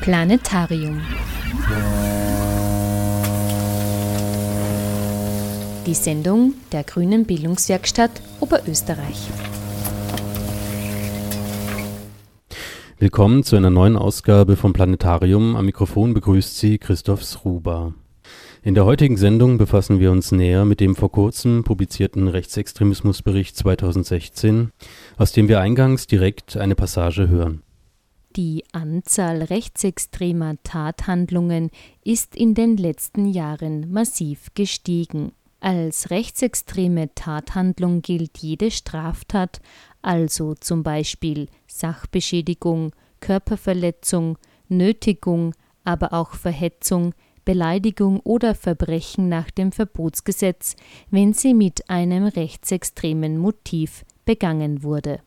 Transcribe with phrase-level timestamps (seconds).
[0.00, 0.98] Planetarium.
[5.84, 8.10] Die Sendung der Grünen Bildungswerkstatt
[8.40, 9.28] Oberösterreich.
[12.98, 15.54] Willkommen zu einer neuen Ausgabe vom Planetarium.
[15.54, 17.92] Am Mikrofon begrüßt Sie Christoph Sruba.
[18.62, 24.70] In der heutigen Sendung befassen wir uns näher mit dem vor kurzem publizierten Rechtsextremismusbericht 2016,
[25.18, 27.62] aus dem wir eingangs direkt eine Passage hören.
[28.36, 31.70] Die Anzahl rechtsextremer Tathandlungen
[32.04, 35.32] ist in den letzten Jahren massiv gestiegen.
[35.58, 39.60] Als rechtsextreme Tathandlung gilt jede Straftat,
[40.00, 50.76] also zum Beispiel Sachbeschädigung, Körperverletzung, Nötigung, aber auch Verhetzung, Beleidigung oder Verbrechen nach dem Verbotsgesetz,
[51.10, 55.20] wenn sie mit einem rechtsextremen Motiv begangen wurde.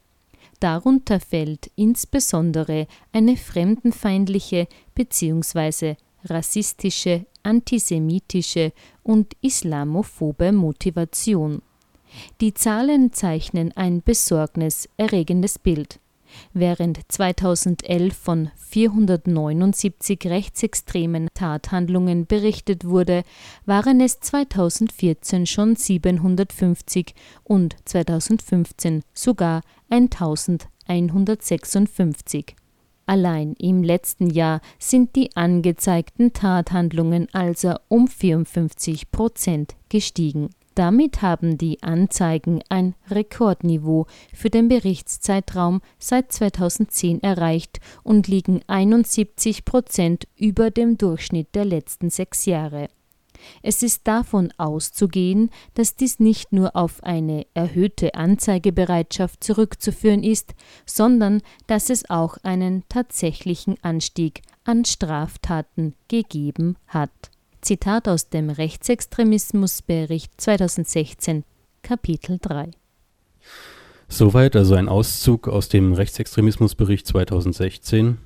[0.63, 5.95] Darunter fällt insbesondere eine fremdenfeindliche bzw.
[6.23, 8.71] rassistische, antisemitische
[9.03, 11.61] und islamophobe Motivation.
[12.39, 15.99] Die Zahlen zeichnen ein besorgniserregendes Bild.
[16.53, 23.23] Während 2011 von 479 rechtsextremen Tathandlungen berichtet wurde,
[23.65, 32.55] waren es 2014 schon 750 und 2015 sogar 1156.
[33.05, 40.49] Allein im letzten Jahr sind die angezeigten Tathandlungen also um 54 Prozent gestiegen.
[40.75, 49.65] Damit haben die Anzeigen ein Rekordniveau für den Berichtszeitraum seit 2010 erreicht und liegen 71
[49.65, 52.89] Prozent über dem Durchschnitt der letzten sechs Jahre.
[53.61, 61.41] Es ist davon auszugehen, dass dies nicht nur auf eine erhöhte Anzeigebereitschaft zurückzuführen ist, sondern
[61.67, 67.32] dass es auch einen tatsächlichen Anstieg an Straftaten gegeben hat.
[67.63, 71.45] Zitat aus dem Rechtsextremismusbericht 2016,
[71.81, 72.71] Kapitel 3.
[74.09, 78.17] Soweit also ein Auszug aus dem Rechtsextremismusbericht 2016,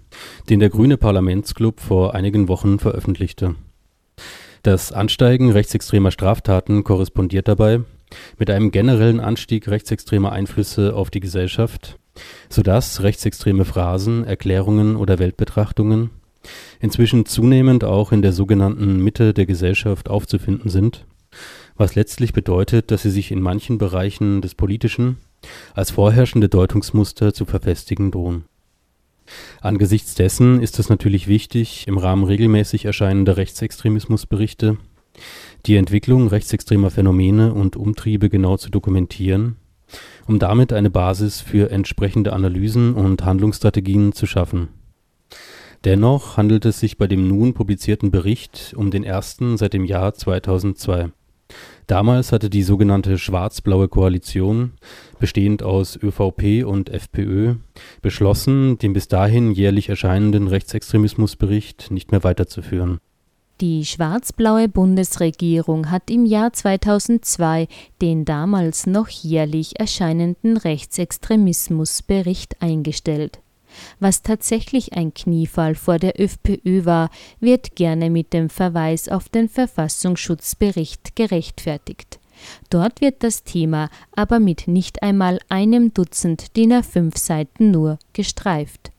[0.50, 3.54] den der Grüne Parlamentsclub vor einigen Wochen veröffentlichte.
[4.64, 7.82] Das Ansteigen rechtsextremer Straftaten korrespondiert dabei
[8.40, 12.00] mit einem generellen Anstieg rechtsextremer Einflüsse auf die Gesellschaft,
[12.50, 16.10] sodass rechtsextreme Phrasen, Erklärungen oder Weltbetrachtungen
[16.80, 21.06] inzwischen zunehmend auch in der sogenannten Mitte der Gesellschaft aufzufinden sind,
[21.76, 25.18] was letztlich bedeutet, dass sie sich in manchen Bereichen des Politischen
[25.74, 28.46] als vorherrschende Deutungsmuster zu verfestigen drohen.
[29.62, 34.78] Angesichts dessen ist es natürlich wichtig, im Rahmen regelmäßig erscheinender Rechtsextremismusberichte
[35.66, 39.58] die Entwicklung rechtsextremer Phänomene und Umtriebe genau zu dokumentieren,
[40.28, 44.70] um damit eine Basis für entsprechende Analysen und Handlungsstrategien zu schaffen
[45.84, 50.14] Dennoch handelt es sich bei dem nun publizierten Bericht um den ersten seit dem Jahr
[50.14, 51.12] 2002.
[51.86, 54.74] Damals hatte die sogenannte Schwarz-Blaue Koalition,
[55.20, 57.56] bestehend aus ÖVP und FPÖ,
[58.02, 63.00] beschlossen, den bis dahin jährlich erscheinenden Rechtsextremismusbericht nicht mehr weiterzuführen.
[63.62, 67.68] Die schwarz-blaue Bundesregierung hat im Jahr 2002
[68.02, 73.40] den damals noch jährlich erscheinenden Rechtsextremismusbericht eingestellt
[74.00, 79.50] was tatsächlich ein Kniefall vor der FPÖ war, wird gerne mit dem Verweis auf den
[79.50, 82.20] Verfassungsschutzbericht gerechtfertigt.
[82.70, 88.92] Dort wird das Thema aber mit nicht einmal einem Dutzend DIN A5 Seiten nur gestreift.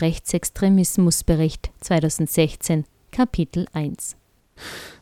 [0.00, 4.16] Rechtsextremismusbericht 2016 Kapitel 1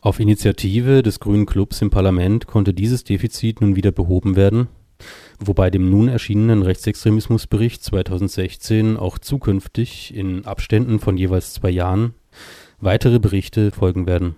[0.01, 4.67] Auf Initiative des Grünen Clubs im Parlament konnte dieses Defizit nun wieder behoben werden
[5.39, 12.13] wobei dem nun erschienenen Rechtsextremismusbericht 2016 auch zukünftig in Abständen von jeweils zwei Jahren
[12.79, 14.35] weitere Berichte folgen werden.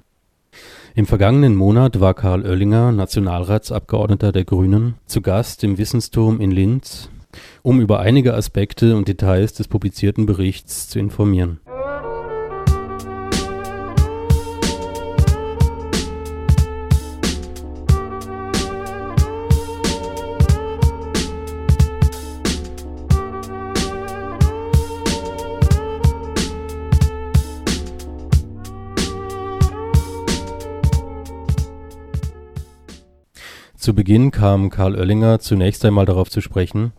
[0.94, 7.10] Im vergangenen Monat war Karl Oellinger, Nationalratsabgeordneter der Grünen, zu Gast im Wissensturm in Linz,
[7.64, 11.60] um über einige Aspekte und Details des publizierten Berichts zu informieren
[33.86, 36.92] Zu Beginn kam Karl Oellinger zunächst einmal darauf zu sprechen,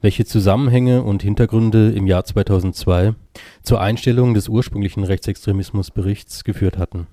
[0.00, 3.16] welche Zusammenhänge und Hintergründe im Jahr 2002
[3.64, 7.08] zur Einstellung des ursprünglichen Rechtsextremismusberichts geführt hatten.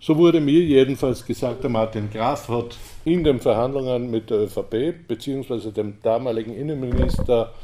[0.00, 2.76] So wurde mir jedenfalls gesagt, der Martin Graf hat
[3.06, 5.70] in den Verhandlungen mit der ÖVP bzw.
[5.70, 7.54] dem damaligen Innenminister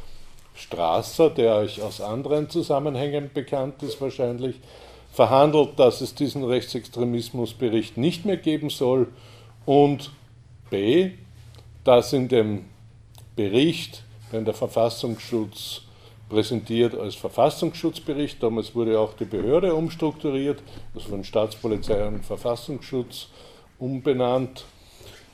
[0.55, 4.59] Strasser, der euch aus anderen Zusammenhängen bekannt ist wahrscheinlich,
[5.11, 9.09] verhandelt, dass es diesen Rechtsextremismusbericht nicht mehr geben soll
[9.67, 10.09] und
[10.69, 11.11] b,
[11.83, 12.65] dass in dem
[13.35, 15.81] Bericht, wenn der Verfassungsschutz
[16.29, 20.61] präsentiert als Verfassungsschutzbericht, damals wurde auch die Behörde umstrukturiert,
[20.93, 23.27] also von Staatspolizei und Verfassungsschutz
[23.79, 24.65] umbenannt,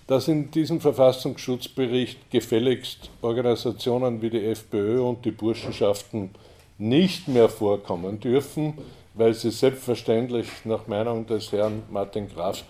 [0.07, 6.29] dass in diesem Verfassungsschutzbericht gefälligst Organisationen wie die FPÖ und die Burschenschaften
[6.77, 8.75] nicht mehr vorkommen dürfen,
[9.15, 12.63] weil sie selbstverständlich nach Meinung des Herrn Martin Graf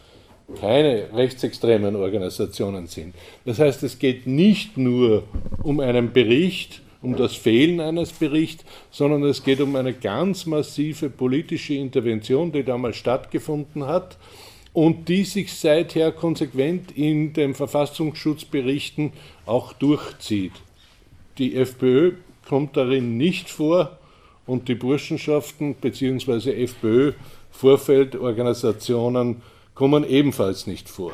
[0.60, 3.14] keine rechtsextremen Organisationen sind.
[3.46, 5.24] Das heißt, es geht nicht nur
[5.64, 11.10] um einen Bericht, um das Fehlen eines Berichts, sondern es geht um eine ganz massive
[11.10, 14.18] politische Intervention, die damals stattgefunden hat
[14.74, 19.14] und die sich seither konsequent in den Verfassungsschutzberichten
[19.46, 20.54] auch durchzieht.
[21.38, 22.14] Die FPÖ
[22.48, 23.98] kommt darin nicht vor
[24.46, 26.64] und die Burschenschaften bzw.
[26.64, 29.42] FPÖ-Vorfeldorganisationen
[29.76, 31.12] kommen ebenfalls nicht vor.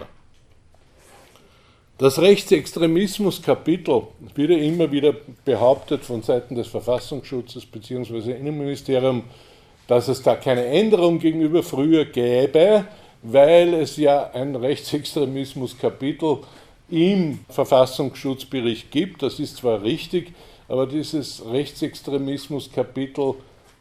[1.98, 4.04] Das Rechtsextremismus-Kapitel
[4.34, 5.14] wird ja immer wieder
[5.46, 8.32] behauptet von Seiten des Verfassungsschutzes bzw.
[8.32, 9.26] Innenministerium,
[9.88, 12.86] dass es da keine Änderung gegenüber früher gäbe,
[13.22, 16.40] weil es ja ein Rechtsextremismus-Kapitel
[16.90, 19.22] im Verfassungsschutzbericht gibt.
[19.22, 20.34] Das ist zwar richtig,
[20.68, 23.36] aber dieses Rechtsextremismus-Kapitel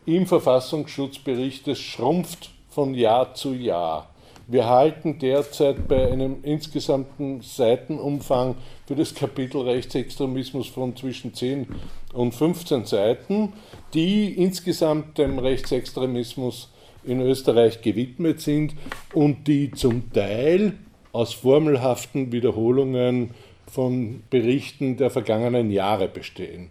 [0.04, 4.09] im Verfassungsschutzbericht, das schrumpft von Jahr zu Jahr.
[4.50, 11.68] Wir halten derzeit bei einem insgesamten Seitenumfang für das Kapitel Rechtsextremismus von zwischen 10
[12.14, 13.52] und 15 Seiten,
[13.94, 16.68] die insgesamt dem Rechtsextremismus
[17.04, 18.74] in Österreich gewidmet sind
[19.14, 20.72] und die zum Teil
[21.12, 23.30] aus formelhaften Wiederholungen
[23.70, 26.70] von Berichten der vergangenen Jahre bestehen.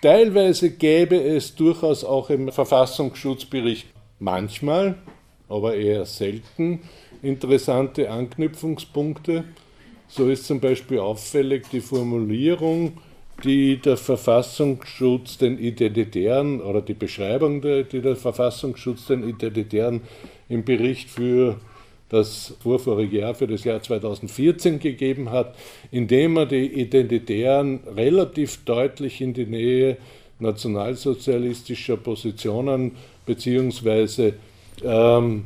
[0.00, 3.88] Teilweise gäbe es durchaus auch im Verfassungsschutzbericht
[4.20, 4.94] manchmal,
[5.48, 6.82] aber eher selten,
[7.26, 9.44] interessante Anknüpfungspunkte.
[10.08, 12.98] So ist zum Beispiel auffällig die Formulierung,
[13.44, 20.02] die der Verfassungsschutz den Identitären oder die Beschreibung, die der Verfassungsschutz den Identitären
[20.48, 21.56] im Bericht für
[22.08, 25.56] das vorvorige Jahr, für das Jahr 2014 gegeben hat,
[25.90, 29.96] indem er die Identitären relativ deutlich in die Nähe
[30.38, 32.92] nationalsozialistischer Positionen
[33.24, 34.34] beziehungsweise
[34.84, 35.44] ähm,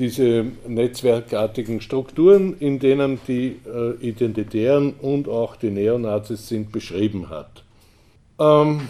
[0.00, 7.62] diese netzwerkartigen Strukturen, in denen die äh, Identitären und auch die Neonazis sind, beschrieben hat.
[8.38, 8.88] Ähm,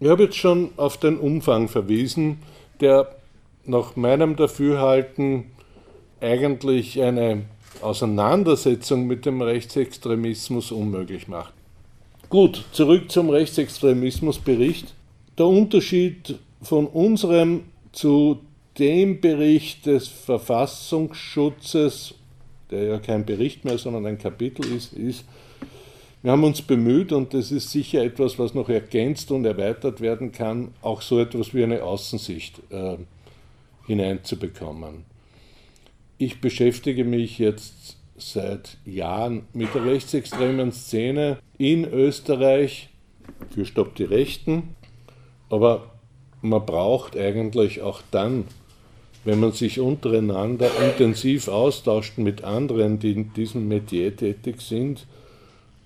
[0.00, 2.38] ich habe jetzt schon auf den Umfang verwiesen,
[2.80, 3.14] der
[3.66, 5.44] nach meinem Dafürhalten
[6.20, 7.42] eigentlich eine
[7.82, 11.52] Auseinandersetzung mit dem Rechtsextremismus unmöglich macht.
[12.30, 14.94] Gut, zurück zum Rechtsextremismusbericht.
[15.36, 18.40] Der Unterschied von unserem zu
[18.78, 22.14] dem Bericht des Verfassungsschutzes,
[22.70, 25.24] der ja kein Bericht mehr, sondern ein Kapitel ist, ist,
[26.22, 30.32] wir haben uns bemüht, und das ist sicher etwas, was noch ergänzt und erweitert werden
[30.32, 32.96] kann, auch so etwas wie eine Außensicht äh,
[33.86, 35.04] hineinzubekommen.
[36.16, 42.88] Ich beschäftige mich jetzt seit Jahren mit der rechtsextremen Szene in Österreich
[43.50, 44.74] für Stopp die Rechten,
[45.50, 45.90] aber
[46.40, 48.46] man braucht eigentlich auch dann
[49.24, 55.06] wenn man sich untereinander intensiv austauscht mit anderen, die in diesem Metier tätig sind,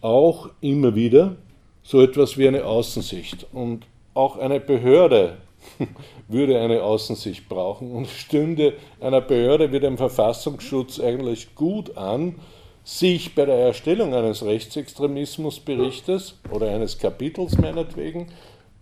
[0.01, 1.37] auch immer wieder
[1.83, 3.47] so etwas wie eine Außensicht.
[3.53, 5.37] Und auch eine Behörde
[6.29, 12.37] würde eine Außensicht brauchen und stünde einer Behörde wie dem Verfassungsschutz eigentlich gut an,
[12.85, 18.29] sich bei der Erstellung eines Rechtsextremismusberichtes oder eines Kapitels meinetwegen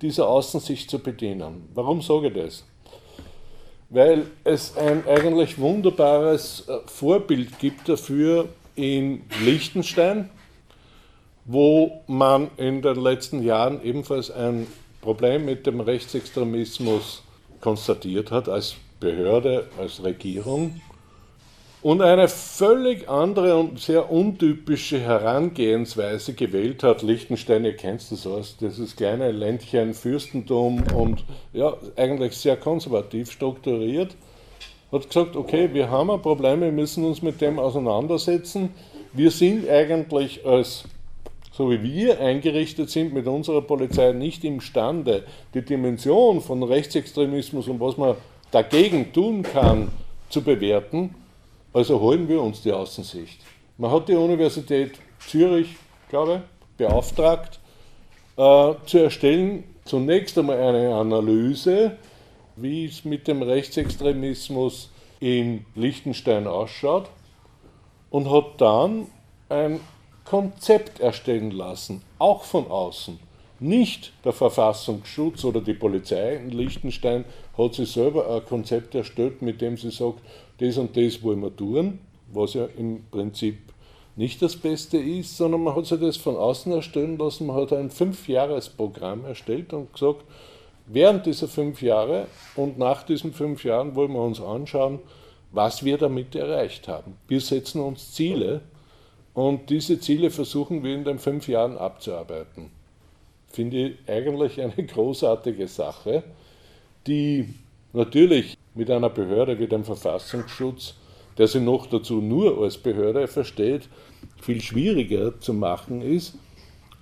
[0.00, 1.68] dieser Außensicht zu bedienen.
[1.74, 2.64] Warum sage ich das?
[3.88, 10.30] Weil es ein eigentlich wunderbares äh, Vorbild gibt dafür in Liechtenstein,
[11.44, 14.66] wo man in den letzten Jahren ebenfalls ein
[15.00, 17.22] Problem mit dem Rechtsextremismus
[17.60, 20.80] konstatiert hat als Behörde, als Regierung
[21.86, 27.02] und eine völlig andere und sehr untypische Herangehensweise gewählt hat.
[27.02, 34.16] Liechtenstein, ihr kennt das aus, dieses kleine Ländchen, Fürstentum und ja, eigentlich sehr konservativ strukturiert,
[34.90, 38.70] hat gesagt, okay, wir haben ein Problem, wir müssen uns mit dem auseinandersetzen.
[39.12, 40.86] Wir sind eigentlich als
[41.52, 45.22] so wie wir eingerichtet sind mit unserer Polizei, nicht imstande,
[45.54, 48.16] die Dimension von Rechtsextremismus und was man
[48.50, 49.92] dagegen tun kann,
[50.30, 51.14] zu bewerten.
[51.76, 53.38] Also holen wir uns die Außensicht.
[53.76, 55.76] Man hat die Universität Zürich,
[56.08, 57.60] glaube ich, beauftragt,
[58.38, 61.98] äh, zu erstellen zunächst einmal eine Analyse,
[62.56, 64.88] wie es mit dem Rechtsextremismus
[65.20, 67.10] in Liechtenstein ausschaut
[68.08, 69.08] und hat dann
[69.50, 69.80] ein
[70.24, 73.18] Konzept erstellen lassen, auch von außen.
[73.60, 79.60] Nicht der Verfassungsschutz oder die Polizei in Liechtenstein hat sich selber ein Konzept erstellt, mit
[79.60, 80.20] dem sie sagt,
[80.58, 81.98] das und das wollen wir tun,
[82.32, 83.58] was ja im Prinzip
[84.16, 87.72] nicht das Beste ist, sondern man hat sich das von außen erstellen lassen, man hat
[87.72, 90.24] ein Fünfjahresprogramm erstellt und gesagt,
[90.86, 95.00] während dieser fünf Jahre und nach diesen fünf Jahren wollen wir uns anschauen,
[95.52, 97.16] was wir damit erreicht haben.
[97.28, 98.62] Wir setzen uns Ziele
[99.34, 102.70] und diese Ziele versuchen wir in den fünf Jahren abzuarbeiten.
[103.48, 106.22] Finde ich eigentlich eine großartige Sache,
[107.06, 107.54] die
[107.96, 110.94] natürlich mit einer Behörde wie dem Verfassungsschutz,
[111.38, 113.88] der sie noch dazu nur als Behörde versteht,
[114.40, 116.34] viel schwieriger zu machen ist.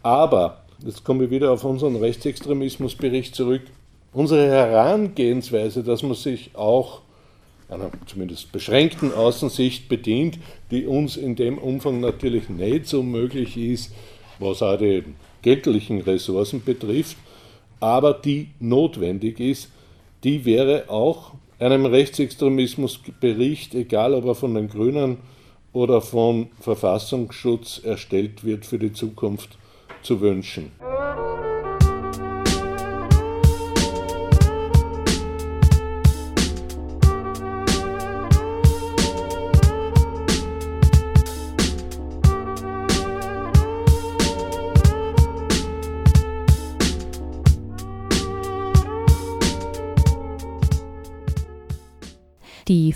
[0.02, 3.62] Aber, jetzt komme ich wieder auf unseren Rechtsextremismusbericht zurück,
[4.12, 7.02] unsere Herangehensweise, dass man sich auch
[7.68, 10.38] einer zumindest beschränkten Außensicht bedient,
[10.70, 13.92] die uns in dem Umfang natürlich nicht so möglich ist,
[14.38, 15.04] was auch die
[15.42, 17.16] geldlichen Ressourcen betrifft,
[17.80, 19.70] aber die notwendig ist,
[20.24, 25.18] die wäre auch einem Rechtsextremismusbericht, egal ob er von den Grünen
[25.72, 29.58] oder vom Verfassungsschutz erstellt wird, für die Zukunft
[30.02, 30.72] zu wünschen.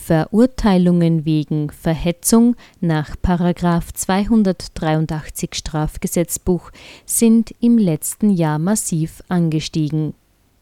[0.09, 6.71] Verurteilungen wegen Verhetzung nach 283 Strafgesetzbuch
[7.05, 10.15] sind im letzten Jahr massiv angestiegen.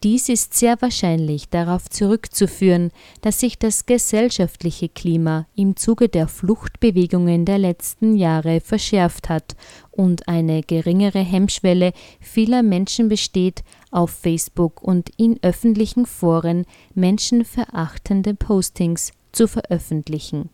[0.03, 7.45] Dies ist sehr wahrscheinlich darauf zurückzuführen, dass sich das gesellschaftliche Klima im Zuge der Fluchtbewegungen
[7.45, 9.55] der letzten Jahre verschärft hat
[9.91, 19.13] und eine geringere Hemmschwelle vieler Menschen besteht, auf Facebook und in öffentlichen Foren menschenverachtende Postings
[19.37, 20.49] zu veröffentlichen.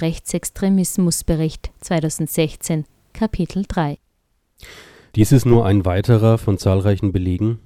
[0.00, 3.98] Rechtsextremismusbericht 2016 Kapitel 3
[5.16, 7.58] Dies ist nur ein weiterer von zahlreichen Belegen,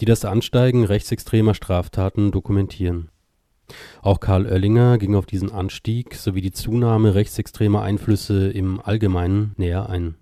[0.00, 3.10] die das Ansteigen rechtsextremer Straftaten dokumentieren.
[4.02, 9.88] Auch Karl Oellinger ging auf diesen Anstieg sowie die Zunahme rechtsextremer Einflüsse im Allgemeinen näher
[9.88, 10.16] ein.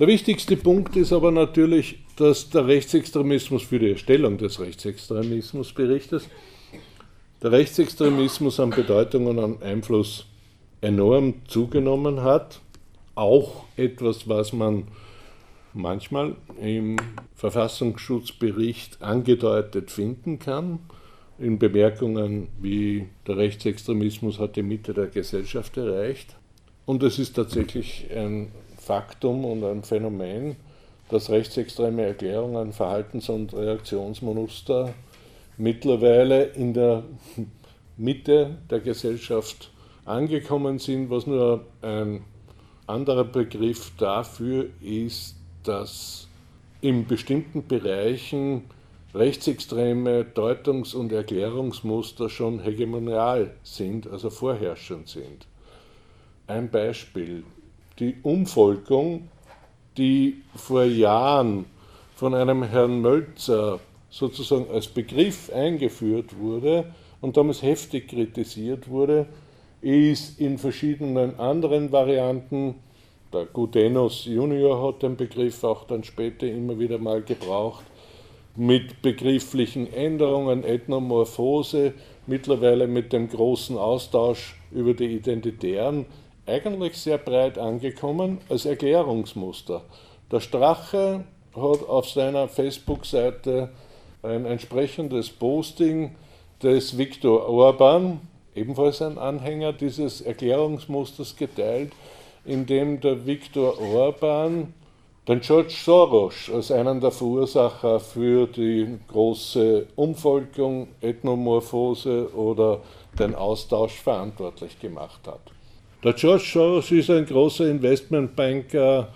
[0.00, 6.28] Der wichtigste Punkt ist aber natürlich, dass der Rechtsextremismus für die Erstellung des Rechtsextremismusberichtes,
[7.42, 10.26] der Rechtsextremismus an Bedeutung und an Einfluss
[10.80, 12.60] enorm zugenommen hat.
[13.14, 14.88] Auch etwas, was man
[15.72, 16.96] manchmal im
[17.34, 20.80] Verfassungsschutzbericht angedeutet finden kann,
[21.38, 26.34] in Bemerkungen wie der Rechtsextremismus hat die Mitte der Gesellschaft erreicht.
[26.84, 30.56] Und es ist tatsächlich ein Faktum und ein Phänomen,
[31.10, 34.94] dass rechtsextreme Erklärungen, Verhaltens- und Reaktionsmuster
[35.58, 37.02] mittlerweile in der
[37.96, 39.70] Mitte der Gesellschaft
[40.04, 42.24] angekommen sind, was nur ein
[42.86, 46.28] anderer Begriff dafür ist, dass
[46.80, 48.62] in bestimmten Bereichen
[49.14, 55.46] rechtsextreme Deutungs- und Erklärungsmuster schon hegemonial sind, also vorherrschend sind.
[56.46, 57.44] Ein Beispiel,
[57.98, 59.28] die Umvolkung,
[59.96, 61.66] die vor Jahren
[62.14, 69.26] von einem Herrn Mölzer sozusagen als Begriff eingeführt wurde und damals heftig kritisiert wurde,
[69.80, 72.76] ist in verschiedenen anderen Varianten
[73.30, 77.84] der Gudenus Junior hat den Begriff auch dann später immer wieder mal gebraucht,
[78.56, 81.92] mit begrifflichen Änderungen, Ethnomorphose,
[82.26, 86.06] mittlerweile mit dem großen Austausch über die Identitären,
[86.46, 89.82] eigentlich sehr breit angekommen als Erklärungsmuster.
[90.32, 91.24] Der Strache
[91.54, 93.68] hat auf seiner Facebook-Seite
[94.22, 96.14] ein entsprechendes Posting
[96.62, 98.20] des Viktor Orban,
[98.54, 101.92] ebenfalls ein Anhänger dieses Erklärungsmusters, geteilt
[102.44, 104.72] in dem der Viktor Orban
[105.28, 112.80] den George Soros als einen der Verursacher für die große Umvolkung, Ethnomorphose oder
[113.18, 115.40] den Austausch verantwortlich gemacht hat.
[116.02, 119.08] Der George Soros ist ein großer Investmentbanker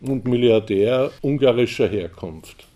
[0.00, 2.68] und Milliardär ungarischer Herkunft.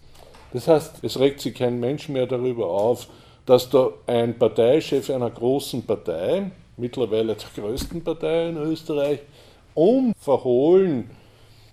[0.52, 3.08] Das heißt, es regt sich kein Mensch mehr darüber auf,
[3.46, 9.20] dass da ein Parteichef einer großen Partei, mittlerweile der größten Partei in Österreich,
[9.74, 11.10] unverhohlen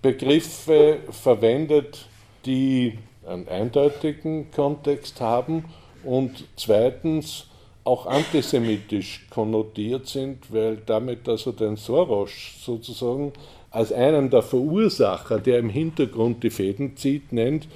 [0.02, 2.06] Begriffe verwendet,
[2.46, 5.66] die einen eindeutigen Kontext haben
[6.04, 7.46] und zweitens
[7.84, 12.30] auch antisemitisch konnotiert sind, weil damit also den Soros
[12.64, 13.32] sozusagen
[13.70, 17.68] als einen der Verursacher, der im Hintergrund die Fäden zieht, nennt,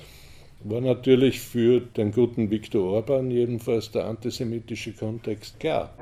[0.64, 5.94] war natürlich für den guten Viktor Orban jedenfalls der antisemitische Kontext klar.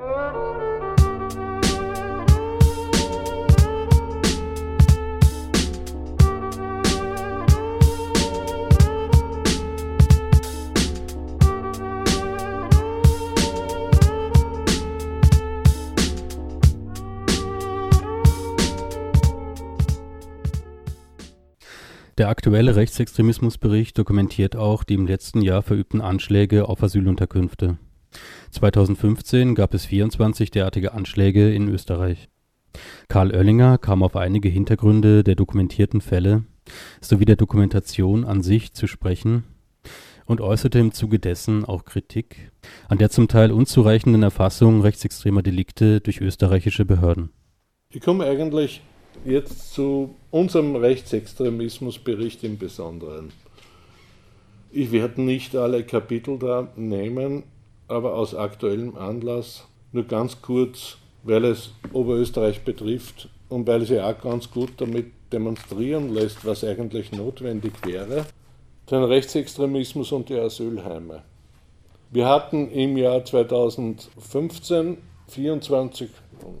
[22.23, 27.77] Der aktuelle Rechtsextremismusbericht dokumentiert auch die im letzten Jahr verübten Anschläge auf Asylunterkünfte.
[28.51, 32.29] 2015 gab es 24 derartige Anschläge in Österreich.
[33.09, 36.45] Karl Oellinger kam auf einige Hintergründe der dokumentierten Fälle
[37.01, 39.43] sowie der Dokumentation an sich zu sprechen
[40.25, 42.53] und äußerte im Zuge dessen auch Kritik
[42.87, 47.31] an der zum Teil unzureichenden Erfassung rechtsextremer Delikte durch österreichische Behörden.
[47.89, 48.81] Ich komme eigentlich
[49.25, 53.31] jetzt zu unserem Rechtsextremismusbericht im Besonderen.
[54.71, 57.43] Ich werde nicht alle Kapitel da nehmen,
[57.87, 64.09] aber aus aktuellem Anlass nur ganz kurz, weil es Oberösterreich betrifft und weil es ja
[64.09, 68.25] auch ganz gut damit demonstrieren lässt, was eigentlich notwendig wäre,
[68.89, 71.23] den Rechtsextremismus und die Asylheime.
[72.11, 76.09] Wir hatten im Jahr 2015 24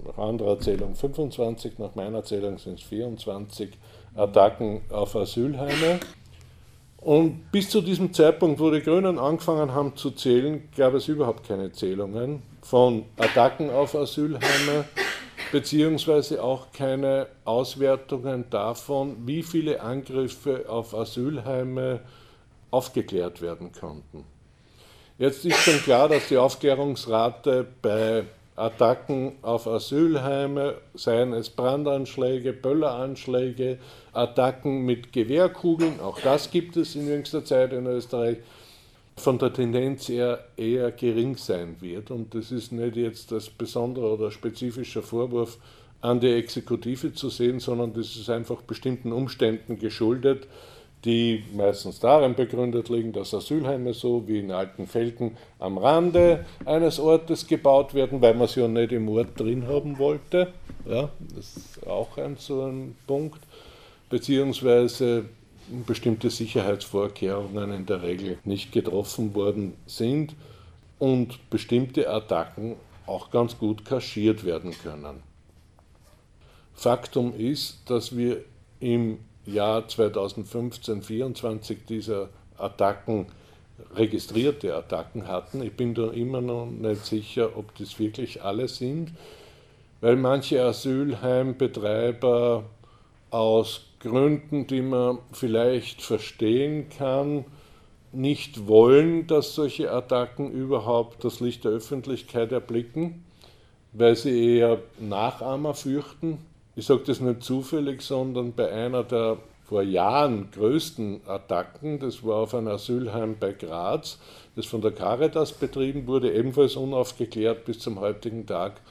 [0.05, 3.71] nach anderer Zählung 25, nach meiner Zählung sind es 24
[4.15, 5.99] Attacken auf Asylheime.
[6.97, 11.45] Und bis zu diesem Zeitpunkt, wo die Grünen angefangen haben zu zählen, gab es überhaupt
[11.45, 14.85] keine Zählungen von Attacken auf Asylheime,
[15.51, 21.99] beziehungsweise auch keine Auswertungen davon, wie viele Angriffe auf Asylheime
[22.71, 24.23] aufgeklärt werden konnten.
[25.17, 28.23] Jetzt ist schon klar, dass die Aufklärungsrate bei
[28.55, 33.79] Attacken auf Asylheime, seien es Brandanschläge, Bölleranschläge,
[34.13, 38.37] Attacken mit Gewehrkugeln, auch das gibt es in jüngster Zeit in Österreich,
[39.15, 42.11] von der Tendenz her eher gering sein wird.
[42.11, 45.57] Und das ist nicht jetzt das besondere oder spezifische Vorwurf
[46.01, 50.47] an die Exekutive zu sehen, sondern das ist einfach bestimmten Umständen geschuldet,
[51.05, 57.45] die meistens darin begründet liegen, dass Asylheime so wie in Altenfelden am Rande eines Ortes
[57.47, 60.53] gebaut werden, weil man sie ja nicht im Ort drin haben wollte.
[60.85, 63.39] Ja, das ist auch ein so ein Punkt.
[64.09, 65.25] Beziehungsweise
[65.85, 70.35] bestimmte Sicherheitsvorkehrungen in der Regel nicht getroffen worden sind
[70.99, 72.75] und bestimmte Attacken
[73.07, 75.23] auch ganz gut kaschiert werden können.
[76.73, 78.43] Faktum ist, dass wir
[78.79, 83.27] im Jahr 2015 24 dieser Attacken
[83.95, 85.61] registrierte Attacken hatten.
[85.63, 89.11] Ich bin da immer noch nicht sicher, ob das wirklich alle sind,
[90.01, 92.63] weil manche Asylheimbetreiber
[93.29, 97.45] aus Gründen, die man vielleicht verstehen kann,
[98.11, 103.23] nicht wollen, dass solche Attacken überhaupt das Licht der Öffentlichkeit erblicken,
[103.91, 106.37] weil sie eher Nachahmer fürchten
[106.75, 112.37] ich sage das nicht zufällig, sondern bei einer der vor Jahren größten Attacken, das war
[112.37, 114.19] auf ein Asylheim bei Graz,
[114.55, 118.81] das von der Caritas betrieben wurde, ebenfalls unaufgeklärt bis zum heutigen Tag,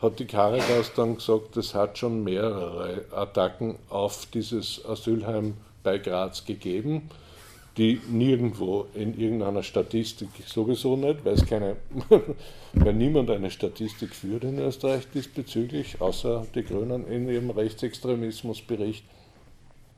[0.00, 6.44] hat die Caritas dann gesagt, es hat schon mehrere Attacken auf dieses Asylheim bei Graz
[6.44, 7.10] gegeben
[7.76, 11.76] die nirgendwo in irgendeiner Statistik, sowieso nicht, weil es keine,
[12.72, 19.04] weil niemand eine Statistik führt in Österreich diesbezüglich, außer die Grünen in ihrem Rechtsextremismusbericht,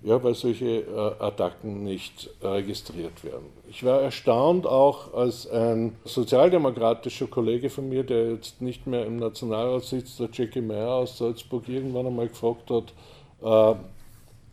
[0.03, 3.47] ja, weil solche äh, Attacken nicht registriert werden.
[3.71, 9.17] Ich war erstaunt auch, als ein sozialdemokratischer Kollege von mir, der jetzt nicht mehr im
[9.17, 12.93] Nationalrat sitzt, der Jackie Meyer aus Salzburg, irgendwann einmal gefragt hat,
[13.43, 13.79] äh,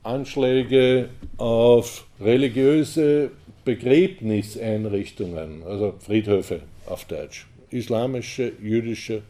[0.09, 3.29] Anschläge auf religiöse
[3.63, 7.45] Begräbniseinrichtungen, also Friedhöfe auf Deutsch.
[7.69, 9.21] Islamische, jüdische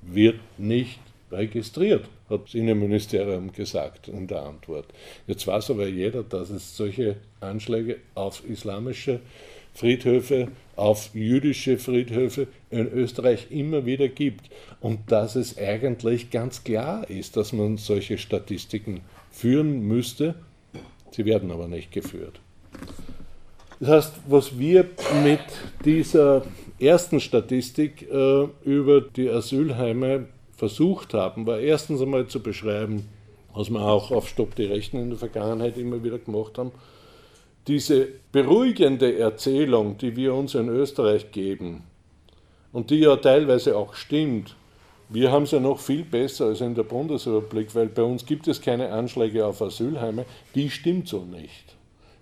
[0.00, 0.98] wird nicht
[1.30, 4.86] registriert, hat das Innenministerium gesagt in der Antwort.
[5.26, 9.20] Jetzt weiß aber jeder, dass es solche Anschläge auf islamische
[9.74, 14.48] Friedhöfe, auf jüdische Friedhöfe in Österreich immer wieder gibt
[14.80, 20.36] und dass es eigentlich ganz klar ist, dass man solche Statistiken führen müsste.
[21.10, 22.40] Sie werden aber nicht geführt.
[23.80, 24.86] Das heißt, was wir
[25.24, 25.40] mit
[25.84, 26.42] dieser
[26.78, 33.08] ersten Statistik äh, über die Asylheime versucht haben, war erstens einmal zu beschreiben,
[33.54, 36.70] was wir auch auf Stopp die Rechten in der Vergangenheit immer wieder gemacht haben,
[37.66, 41.82] diese beruhigende Erzählung, die wir uns in Österreich geben,
[42.72, 44.56] und die ja teilweise auch stimmt,
[45.12, 48.48] wir haben es ja noch viel besser als in der Bundesrepublik, weil bei uns gibt
[48.48, 51.76] es keine Anschläge auf Asylheime, die stimmt so nicht.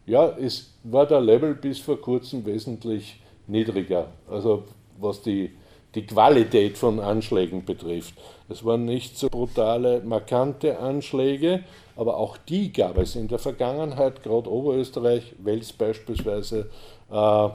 [0.06, 4.64] Ja, es war der Level bis vor kurzem wesentlich niedriger, also
[4.98, 5.50] was die,
[5.94, 8.14] die Qualität von Anschlägen betrifft.
[8.48, 11.64] Es waren nicht so brutale, markante Anschläge,
[11.96, 16.70] aber auch die gab es in der Vergangenheit, gerade Oberösterreich, Wels beispielsweise,
[17.10, 17.48] äh,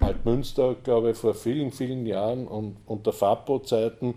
[0.00, 4.14] Altmünster, glaube ich, vor vielen, vielen Jahren und unter FAPO-Zeiten.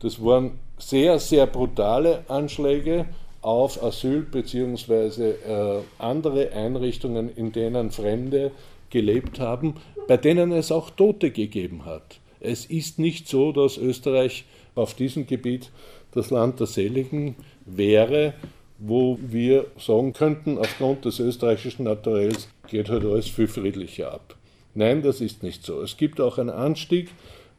[0.00, 3.06] Das waren sehr, sehr brutale Anschläge
[3.42, 5.30] auf Asyl- bzw.
[5.30, 8.50] Äh, andere Einrichtungen, in denen Fremde
[8.90, 9.74] gelebt haben,
[10.08, 12.18] bei denen es auch Tote gegeben hat.
[12.40, 15.70] Es ist nicht so, dass Österreich auf diesem Gebiet
[16.12, 17.36] das Land der Seligen
[17.66, 18.34] wäre,
[18.78, 24.36] wo wir sagen könnten, aufgrund des österreichischen Naturells geht halt alles viel friedlicher ab.
[24.74, 25.82] Nein, das ist nicht so.
[25.82, 27.10] Es gibt auch einen Anstieg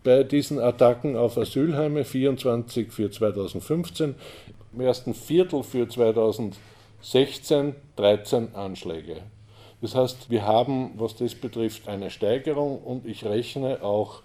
[0.04, 4.16] bei diesen Attacken auf Asylheime, 24 für 2015,
[4.74, 9.18] im ersten Viertel für 2016 13 Anschläge.
[9.82, 14.22] Das heißt, wir haben, was das betrifft, eine Steigerung und ich rechne auch,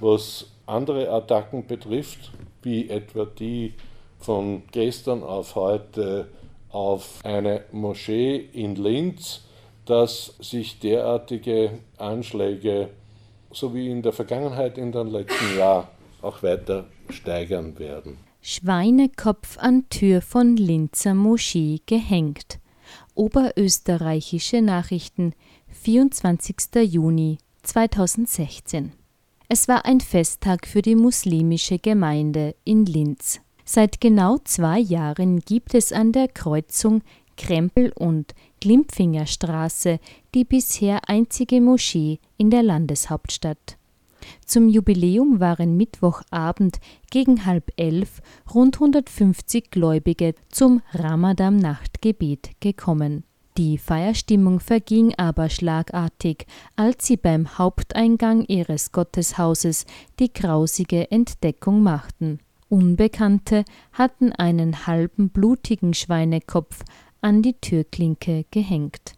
[0.00, 3.74] was andere Attacken betrifft, wie etwa die
[4.18, 6.26] von gestern auf heute
[6.70, 9.42] auf eine Moschee in Linz,
[9.84, 12.88] dass sich derartige Anschläge,
[13.56, 15.86] so wie in der Vergangenheit in den letzten Jahren,
[16.20, 18.18] auch weiter steigern werden.
[18.42, 22.58] Schweinekopf an Tür von Linzer Moschee gehängt.
[23.14, 25.32] Oberösterreichische Nachrichten,
[25.68, 26.56] 24.
[26.82, 28.92] Juni 2016.
[29.48, 33.40] Es war ein Festtag für die muslimische Gemeinde in Linz.
[33.64, 37.02] Seit genau zwei Jahren gibt es an der Kreuzung
[37.36, 39.98] Krempel- und Glimpfingerstraße
[40.34, 43.76] die bisher einzige Moschee in der Landeshauptstadt.
[44.44, 46.78] Zum Jubiläum waren Mittwochabend
[47.10, 48.20] gegen halb elf
[48.52, 53.24] rund 150 Gläubige zum Ramadan-Nachtgebet gekommen.
[53.56, 59.86] Die Feierstimmung verging aber schlagartig, als sie beim Haupteingang ihres Gotteshauses
[60.18, 62.40] die grausige Entdeckung machten.
[62.68, 66.82] Unbekannte hatten einen halben blutigen Schweinekopf
[67.26, 69.14] an die Türklinke gehängt.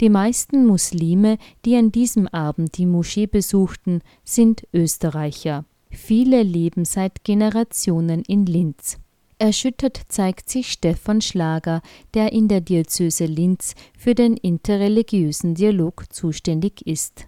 [0.00, 5.64] Die meisten Muslime, die an diesem Abend die Moschee besuchten, sind Österreicher.
[5.90, 8.98] Viele leben seit Generationen in Linz.
[9.38, 11.82] Erschüttert zeigt sich Stefan Schlager,
[12.14, 17.26] der in der Diözese Linz für den interreligiösen Dialog zuständig ist.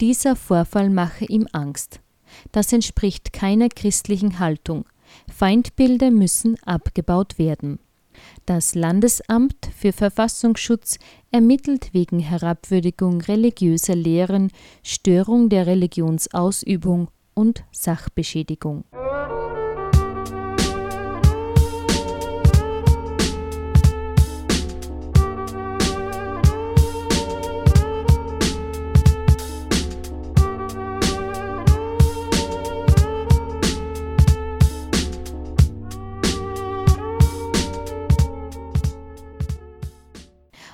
[0.00, 2.00] Dieser Vorfall mache ihm Angst.
[2.50, 4.86] Das entspricht keiner christlichen Haltung.
[5.32, 7.78] Feindbilder müssen abgebaut werden.
[8.46, 10.98] Das Landesamt für Verfassungsschutz
[11.30, 14.50] ermittelt wegen Herabwürdigung religiöser Lehren,
[14.82, 18.84] Störung der Religionsausübung und Sachbeschädigung.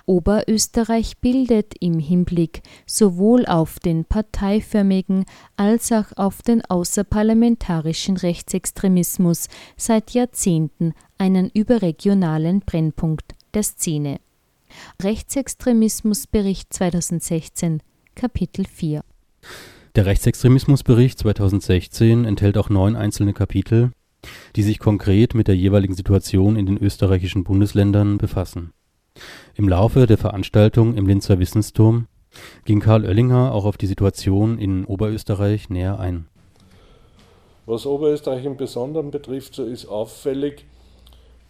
[0.09, 10.13] Oberösterreich bildet im Hinblick sowohl auf den parteiförmigen als auch auf den außerparlamentarischen Rechtsextremismus seit
[10.13, 14.19] Jahrzehnten einen überregionalen Brennpunkt der Szene.
[15.03, 17.83] Rechtsextremismusbericht 2016
[18.15, 19.05] Kapitel 4
[19.95, 23.93] Der Rechtsextremismusbericht 2016 enthält auch neun einzelne Kapitel,
[24.57, 28.73] die sich konkret mit der jeweiligen Situation in den österreichischen Bundesländern befassen
[29.55, 32.07] im Laufe der Veranstaltung im Linzer Wissensturm
[32.65, 36.27] ging Karl Oellinger auch auf die Situation in Oberösterreich näher ein.
[37.67, 40.65] Was Oberösterreich im Besonderen betrifft, so ist auffällig,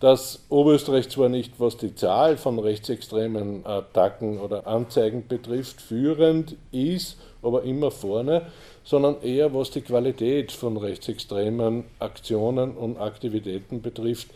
[0.00, 7.18] dass Oberösterreich zwar nicht, was die Zahl von rechtsextremen Attacken oder Anzeigen betrifft, führend ist,
[7.42, 8.42] aber immer vorne,
[8.84, 14.28] sondern eher was die Qualität von rechtsextremen Aktionen und Aktivitäten betrifft,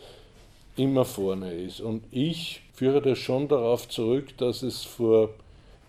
[0.75, 1.81] immer vorne ist.
[1.81, 5.29] Und ich führe das schon darauf zurück, dass es vor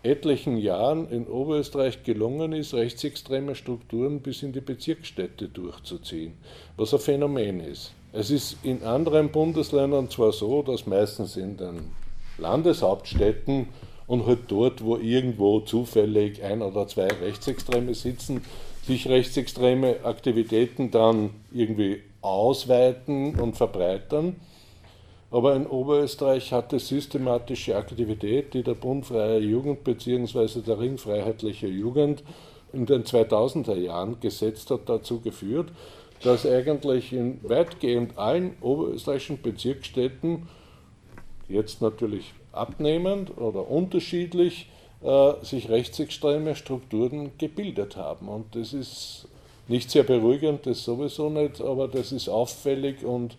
[0.03, 6.35] etlichen Jahren in Oberösterreich gelungen ist, rechtsextreme Strukturen bis in die Bezirksstädte durchzuziehen,
[6.77, 7.93] was ein Phänomen ist.
[8.13, 11.91] Es ist in anderen Bundesländern zwar so, dass meistens in den
[12.39, 13.69] Landeshauptstädten
[14.07, 18.43] und halt dort, wo irgendwo zufällig ein oder zwei Rechtsextreme sitzen,
[18.87, 24.37] sich rechtsextreme Aktivitäten dann irgendwie ausweiten und verbreitern.
[25.35, 30.61] Aber in Oberösterreich hat die systematische Aktivität, die der Bund Freie Jugend bzw.
[30.61, 32.23] der Ring Freiheitliche Jugend
[32.73, 35.73] in den 2000er Jahren gesetzt hat, dazu geführt,
[36.23, 40.49] dass eigentlich in weitgehend allen oberösterreichischen Bezirksstädten,
[41.49, 44.69] jetzt natürlich abnehmend oder unterschiedlich,
[45.03, 48.29] äh, sich rechtsextreme Strukturen gebildet haben.
[48.29, 49.27] Und das ist
[49.67, 53.37] nicht sehr beruhigend, das sowieso nicht, aber das ist auffällig und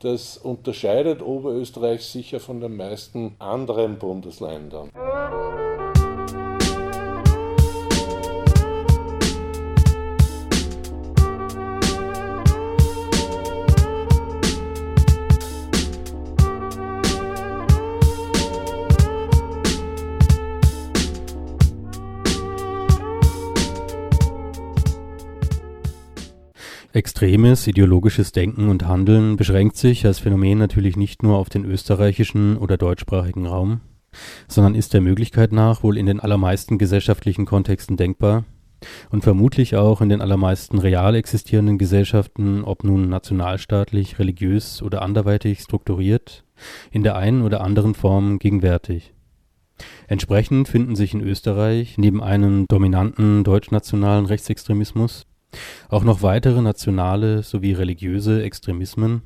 [0.00, 4.90] das unterscheidet Oberösterreich sicher von den meisten anderen Bundesländern.
[26.94, 32.56] Extremes ideologisches Denken und Handeln beschränkt sich als Phänomen natürlich nicht nur auf den österreichischen
[32.56, 33.82] oder deutschsprachigen Raum,
[34.48, 38.44] sondern ist der Möglichkeit nach wohl in den allermeisten gesellschaftlichen Kontexten denkbar
[39.10, 45.60] und vermutlich auch in den allermeisten real existierenden Gesellschaften, ob nun nationalstaatlich, religiös oder anderweitig
[45.60, 46.44] strukturiert,
[46.90, 49.12] in der einen oder anderen Form gegenwärtig.
[50.06, 55.26] Entsprechend finden sich in Österreich neben einem dominanten deutschnationalen Rechtsextremismus
[55.88, 59.22] auch noch weitere nationale sowie religiöse Extremismen,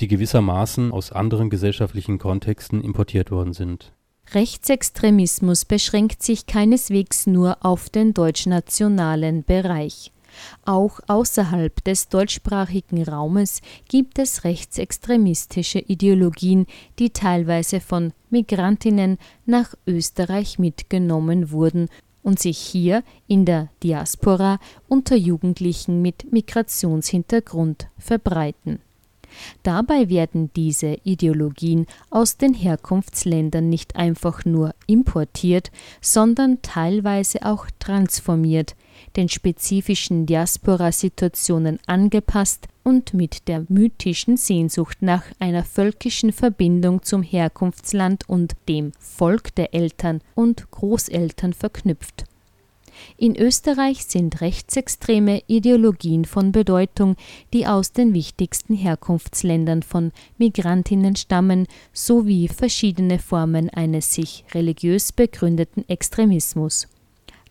[0.00, 3.92] die gewissermaßen aus anderen gesellschaftlichen Kontexten importiert worden sind.
[4.32, 10.12] Rechtsextremismus beschränkt sich keineswegs nur auf den deutschnationalen Bereich.
[10.64, 16.66] Auch außerhalb des deutschsprachigen Raumes gibt es rechtsextremistische Ideologien,
[16.98, 21.88] die teilweise von Migrantinnen nach Österreich mitgenommen wurden
[22.22, 24.58] und sich hier in der Diaspora
[24.88, 28.80] unter Jugendlichen mit Migrationshintergrund verbreiten.
[29.62, 38.76] Dabei werden diese Ideologien aus den Herkunftsländern nicht einfach nur importiert, sondern teilweise auch transformiert,
[39.16, 48.28] den spezifischen Diaspora-Situationen angepasst und mit der mythischen Sehnsucht nach einer völkischen Verbindung zum Herkunftsland
[48.28, 52.24] und dem Volk der Eltern und Großeltern verknüpft.
[53.16, 57.16] In Österreich sind rechtsextreme Ideologien von Bedeutung,
[57.52, 65.88] die aus den wichtigsten Herkunftsländern von Migrantinnen stammen, sowie verschiedene Formen eines sich religiös begründeten
[65.88, 66.88] Extremismus.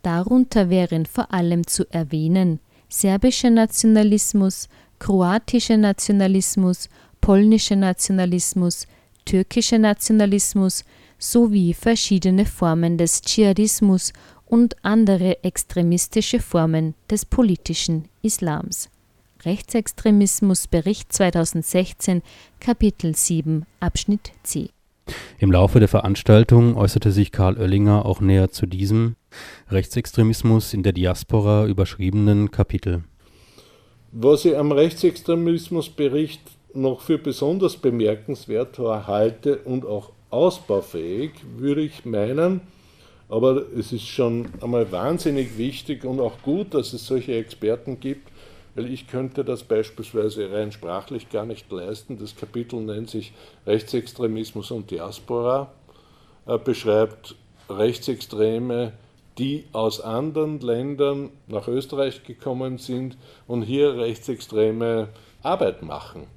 [0.01, 2.59] Darunter wären vor allem zu erwähnen
[2.89, 4.67] serbischer Nationalismus,
[4.99, 6.89] kroatischer Nationalismus,
[7.21, 8.85] polnischer Nationalismus,
[9.25, 10.83] türkischer Nationalismus
[11.17, 14.11] sowie verschiedene Formen des Dschihadismus
[14.45, 18.89] und andere extremistische Formen des politischen Islams.
[19.45, 22.21] Rechtsextremismus Bericht 2016
[22.59, 24.69] Kapitel 7 Abschnitt C
[25.39, 29.15] im Laufe der Veranstaltung äußerte sich Karl Oellinger auch näher zu diesem
[29.69, 33.03] Rechtsextremismus in der Diaspora überschriebenen Kapitel.
[34.11, 36.41] Was ich am Rechtsextremismusbericht
[36.73, 42.61] noch für besonders bemerkenswert halte und auch ausbaufähig, würde ich meinen,
[43.29, 48.30] aber es ist schon einmal wahnsinnig wichtig und auch gut, dass es solche Experten gibt,
[48.75, 52.17] weil ich könnte das beispielsweise rein sprachlich gar nicht leisten.
[52.17, 53.33] Das Kapitel nennt sich
[53.65, 55.71] Rechtsextremismus und Diaspora,
[56.45, 57.35] er beschreibt
[57.69, 58.93] Rechtsextreme,
[59.37, 65.09] die aus anderen Ländern nach Österreich gekommen sind und hier rechtsextreme
[65.41, 66.27] Arbeit machen.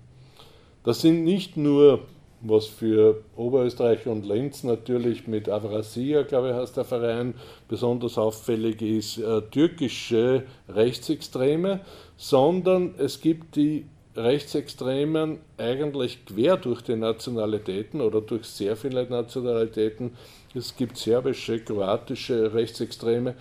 [0.85, 2.01] Das sind nicht nur
[2.47, 7.35] was für Oberösterreich und Lenz natürlich mit Avrasia, glaube ich, heißt der Verein,
[7.69, 11.81] besonders auffällig ist, äh, türkische Rechtsextreme,
[12.17, 20.13] sondern es gibt die Rechtsextremen eigentlich quer durch die Nationalitäten oder durch sehr viele Nationalitäten.
[20.55, 23.35] Es gibt serbische, kroatische Rechtsextreme.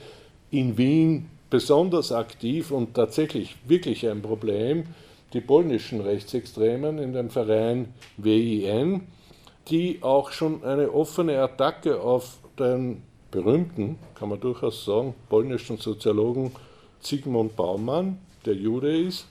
[0.49, 4.85] In Wien besonders aktiv und tatsächlich wirklich ein Problem
[5.33, 9.01] die polnischen Rechtsextremen in dem Verein WIN,
[9.69, 16.51] die auch schon eine offene Attacke auf den berühmten, kann man durchaus sagen, polnischen Soziologen
[17.01, 19.25] Zygmunt Baumann, der Jude ist,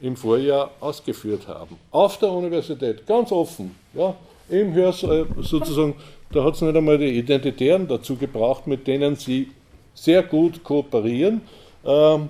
[0.00, 1.76] im Vorjahr ausgeführt haben.
[1.90, 3.74] Auf der Universität, ganz offen.
[3.94, 4.14] Ja,
[4.48, 5.94] im Hörsaal sozusagen,
[6.30, 9.48] da hat es nicht einmal die Identitären dazu gebraucht, mit denen sie
[9.94, 11.40] sehr gut kooperieren.
[11.84, 12.28] Ähm,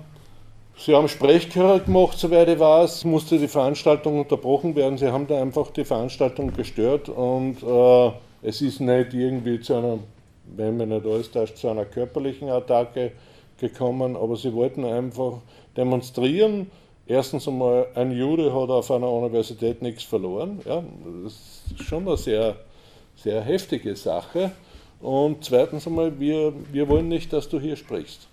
[0.79, 4.99] Sie haben Sprechchöre gemacht, soweit ich weiß, musste die Veranstaltung unterbrochen werden.
[4.99, 8.11] Sie haben da einfach die Veranstaltung gestört und äh,
[8.43, 9.97] es ist nicht irgendwie zu einer,
[10.55, 13.11] wenn man nicht alles täuscht, zu einer körperlichen Attacke
[13.59, 15.39] gekommen, aber sie wollten einfach
[15.77, 16.67] demonstrieren,
[17.09, 20.59] Erstens einmal, ein Jude hat auf einer Universität nichts verloren.
[20.65, 20.83] Ja,
[21.23, 21.33] das
[21.71, 22.57] ist schon eine sehr,
[23.15, 24.51] sehr heftige Sache.
[24.99, 28.27] Und zweitens einmal, wir, wir wollen nicht, dass du hier sprichst.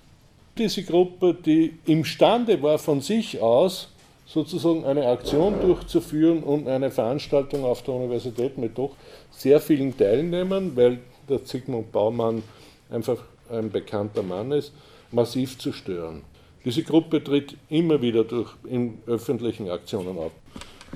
[0.58, 3.90] Diese Gruppe, die imstande war, von sich aus
[4.26, 8.96] sozusagen eine Aktion durchzuführen und eine Veranstaltung auf der Universität mit doch
[9.30, 12.42] sehr vielen Teilnehmern, weil der Zygmunt Baumann
[12.90, 13.18] einfach
[13.50, 14.72] ein bekannter Mann ist,
[15.12, 16.22] massiv zu stören.
[16.64, 20.32] Diese Gruppe tritt immer wieder durch in öffentlichen Aktionen auf.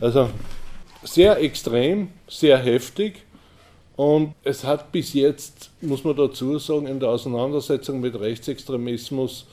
[0.00, 0.30] Also
[1.02, 3.22] sehr extrem, sehr heftig
[3.96, 9.46] und es hat bis jetzt, muss man dazu sagen, in der Auseinandersetzung mit Rechtsextremismus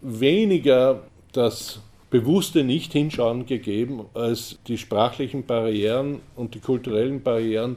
[0.00, 7.76] weniger das bewusste Nicht-Hinschauen gegeben als die sprachlichen Barrieren und die kulturellen Barrieren,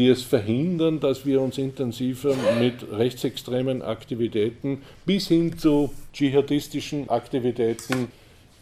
[0.00, 8.08] die es verhindern, dass wir uns intensiver mit rechtsextremen Aktivitäten bis hin zu dschihadistischen Aktivitäten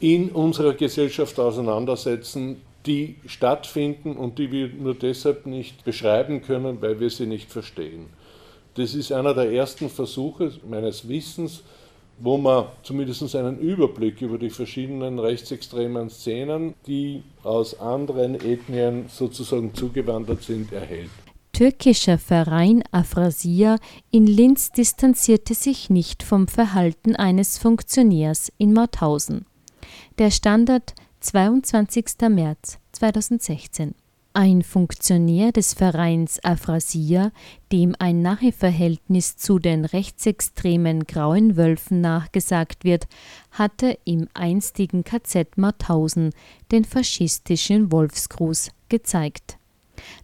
[0.00, 6.98] in unserer Gesellschaft auseinandersetzen, die stattfinden und die wir nur deshalb nicht beschreiben können, weil
[6.98, 8.06] wir sie nicht verstehen.
[8.74, 11.62] Das ist einer der ersten Versuche meines Wissens,
[12.18, 19.72] wo man zumindest einen Überblick über die verschiedenen rechtsextremen Szenen, die aus anderen Ethnien sozusagen
[19.72, 21.10] zugewandert sind, erhält.
[21.58, 23.78] Türkischer Verein Afrasia
[24.12, 29.44] in Linz distanzierte sich nicht vom Verhalten eines Funktionärs in Mauthausen.
[30.18, 32.04] Der Standard 22.
[32.30, 33.96] März 2016
[34.34, 37.32] ein Funktionär des Vereins Afrasia,
[37.72, 43.08] dem ein Naheverhältnis zu den rechtsextremen Grauen Wölfen nachgesagt wird,
[43.50, 46.30] hatte im einstigen KZ Mauthausen
[46.70, 49.58] den faschistischen Wolfsgruß gezeigt.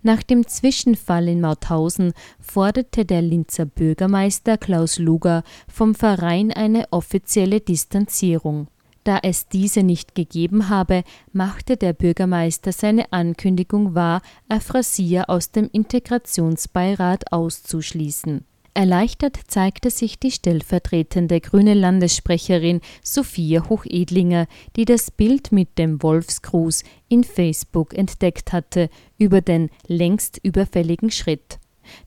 [0.03, 7.61] Nach dem Zwischenfall in Mauthausen forderte der Linzer Bürgermeister Klaus Luger vom Verein eine offizielle
[7.61, 8.69] Distanzierung.
[9.05, 15.69] Da es diese nicht gegeben habe, machte der Bürgermeister seine Ankündigung wahr, Aphrasia aus dem
[15.71, 18.47] Integrationsbeirat auszuschließen.
[18.77, 26.83] Erleichtert zeigte sich die stellvertretende grüne Landessprecherin Sophia Hochedlinger, die das Bild mit dem Wolfsgruß
[27.09, 31.61] in Facebook entdeckt hatte, über den längst überfälligen Schritt.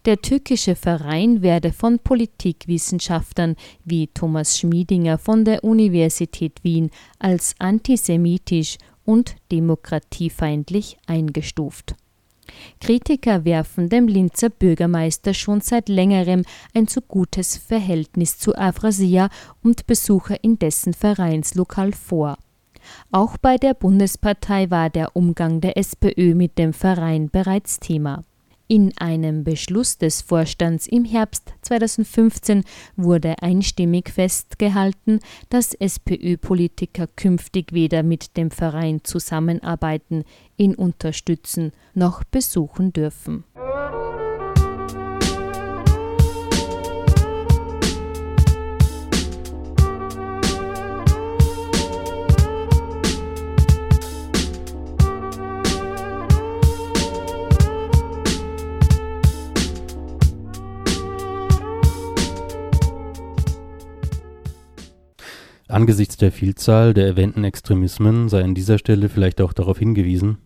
[0.06, 8.78] Der türkische Verein werde von Politikwissenschaftlern wie Thomas Schmiedinger von der Universität Wien als antisemitisch
[9.06, 11.96] und demokratiefeindlich eingestuft.
[12.80, 19.30] Kritiker werfen dem Linzer Bürgermeister schon seit längerem ein zu gutes Verhältnis zu Avrasia
[19.64, 22.38] und Besucher in dessen Vereinslokal vor.
[23.12, 28.24] Auch bei der Bundespartei war der Umgang der SPÖ mit dem Verein bereits Thema.
[28.70, 32.66] In einem Beschluss des Vorstands im Herbst 2015
[32.98, 40.26] wurde einstimmig festgehalten, dass SPÖ-Politiker künftig weder mit dem Verein zusammenarbeiten,
[40.58, 43.46] ihn unterstützen noch besuchen dürfen.
[65.70, 70.38] Angesichts der Vielzahl der erwähnten Extremismen sei an dieser Stelle vielleicht auch darauf hingewiesen,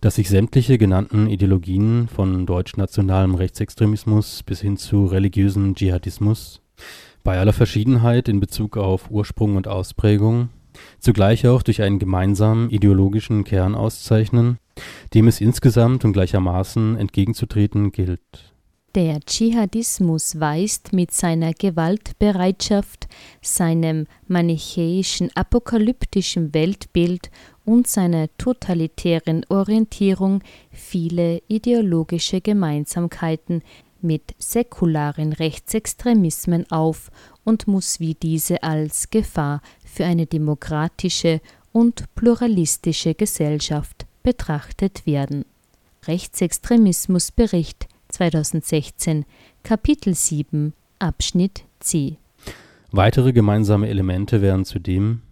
[0.00, 6.62] dass sich sämtliche genannten Ideologien von deutschnationalem Rechtsextremismus bis hin zu religiösem Dschihadismus
[7.22, 10.48] bei aller Verschiedenheit in Bezug auf Ursprung und Ausprägung
[10.98, 14.56] zugleich auch durch einen gemeinsamen ideologischen Kern auszeichnen,
[15.12, 18.53] dem es insgesamt und gleichermaßen entgegenzutreten gilt
[18.94, 23.08] der Dschihadismus weist mit seiner Gewaltbereitschaft,
[23.42, 27.30] seinem manichäischen apokalyptischen Weltbild
[27.64, 33.62] und seiner totalitären Orientierung viele ideologische Gemeinsamkeiten
[34.00, 37.10] mit säkularen Rechtsextremismen auf
[37.42, 41.40] und muss wie diese als Gefahr für eine demokratische
[41.72, 45.44] und pluralistische Gesellschaft betrachtet werden.
[46.06, 49.24] Rechtsextremismusbericht 2016,
[49.64, 52.16] Kapitel 7, Abschnitt C.
[52.92, 55.22] Weitere gemeinsame Elemente wären zudem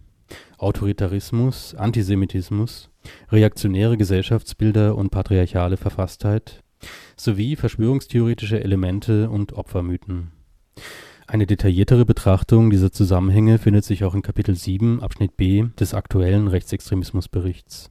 [0.57, 2.89] Autoritarismus, Antisemitismus,
[3.31, 6.61] reaktionäre Gesellschaftsbilder und patriarchale Verfasstheit
[7.15, 10.31] sowie verschwörungstheoretische Elemente und Opfermythen.
[11.25, 16.49] Eine detailliertere Betrachtung dieser Zusammenhänge findet sich auch in Kapitel 7 Abschnitt B des aktuellen
[16.49, 17.89] Rechtsextremismusberichts.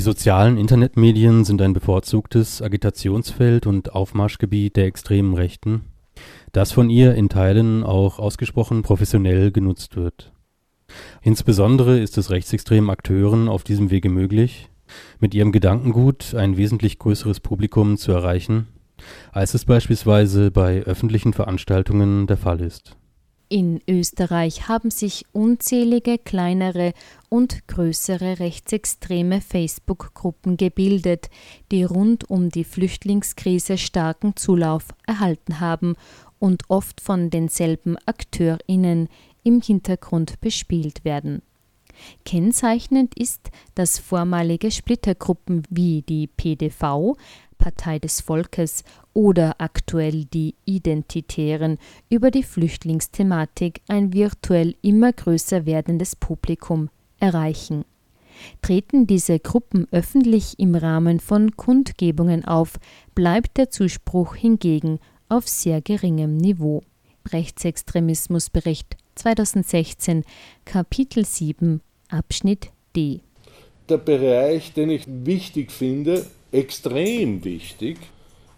[0.00, 5.82] Sozialen Internetmedien sind ein bevorzugtes Agitationsfeld und Aufmarschgebiet der extremen Rechten,
[6.52, 10.32] das von ihr in Teilen auch ausgesprochen professionell genutzt wird.
[11.22, 14.68] Insbesondere ist es rechtsextremen Akteuren auf diesem Wege möglich,
[15.20, 18.68] mit ihrem Gedankengut ein wesentlich größeres Publikum zu erreichen,
[19.32, 22.96] als es beispielsweise bei öffentlichen Veranstaltungen der Fall ist.
[23.50, 26.92] In Österreich haben sich unzählige kleinere
[27.28, 31.30] und größere rechtsextreme Facebook-Gruppen gebildet,
[31.70, 35.94] die rund um die Flüchtlingskrise starken Zulauf erhalten haben
[36.38, 39.08] und oft von denselben AkteurInnen
[39.42, 41.42] im Hintergrund bespielt werden.
[42.24, 47.16] Kennzeichnend ist, dass vormalige Splittergruppen wie die PDV,
[47.58, 56.14] Partei des Volkes oder aktuell die Identitären über die Flüchtlingsthematik ein virtuell immer größer werdendes
[56.14, 56.88] Publikum
[57.20, 57.84] erreichen.
[58.62, 62.78] Treten diese Gruppen öffentlich im Rahmen von Kundgebungen auf,
[63.14, 66.82] bleibt der Zuspruch hingegen auf sehr geringem Niveau.
[67.32, 70.24] Rechtsextremismusbericht 2016,
[70.64, 73.20] Kapitel 7, Abschnitt D.
[73.88, 77.98] Der Bereich, den ich wichtig finde, extrem wichtig,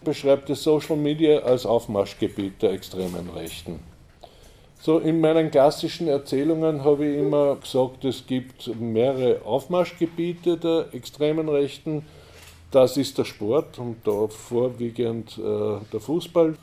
[0.04, 3.80] beschreibt das Social Media als Aufmarschgebiet der extremen Rechten.
[4.82, 11.50] So in meinen klassischen Erzählungen habe ich immer gesagt, es gibt mehrere Aufmarschgebiete der extremen
[11.50, 12.06] Rechten.
[12.70, 16.56] Das ist der Sport und da vorwiegend äh, der Fußball.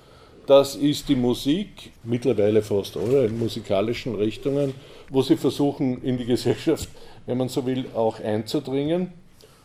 [0.47, 4.74] Das ist die Musik, mittlerweile fast alle in musikalischen Richtungen,
[5.11, 6.89] wo sie versuchen, in die Gesellschaft,
[7.28, 9.13] wenn man so will, auch einzudringen.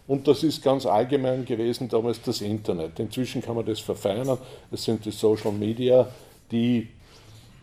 [0.07, 2.98] Und das ist ganz allgemein gewesen damals das Internet.
[2.98, 4.36] Inzwischen kann man das verfeinern.
[4.70, 6.07] Es sind die Social Media,
[6.50, 6.88] die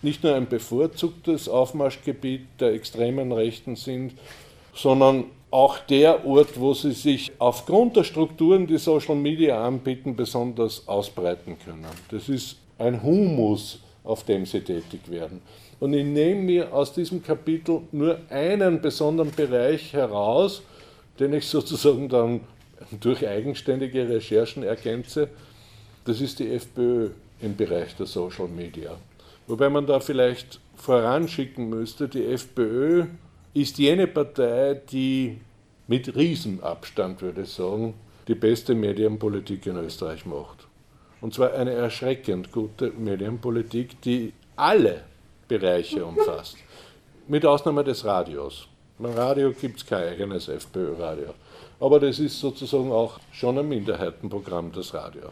[0.02, 4.14] nicht nur ein bevorzugtes Aufmarschgebiet der extremen Rechten sind,
[4.74, 10.88] sondern auch der Ort, wo sie sich aufgrund der Strukturen, die Social Media anbieten, besonders
[10.88, 11.88] ausbreiten können.
[12.12, 15.42] Das ist ein Humus, auf dem sie tätig werden.
[15.80, 20.62] Und ich nehme mir aus diesem Kapitel nur einen besonderen Bereich heraus,
[21.20, 22.42] den ich sozusagen dann
[23.00, 25.30] durch eigenständige Recherchen ergänze.
[26.06, 27.10] Das ist die FPÖ
[27.42, 28.98] im Bereich der Social Media.
[29.50, 33.08] Wobei man da vielleicht voranschicken müsste, die FPÖ
[33.56, 35.42] ist jene Partei, die
[35.88, 37.96] mit Riesenabstand, würde ich sagen,
[38.28, 40.68] die beste Medienpolitik in Österreich macht.
[41.20, 45.02] Und zwar eine erschreckend gute Medienpolitik, die alle
[45.48, 46.58] Bereiche umfasst.
[47.28, 48.68] Mit Ausnahme des Radios.
[49.00, 51.34] Beim Radio gibt es kein eigenes FPÖ-Radio.
[51.80, 55.30] Aber das ist sozusagen auch schon ein Minderheitenprogramm, das Radio.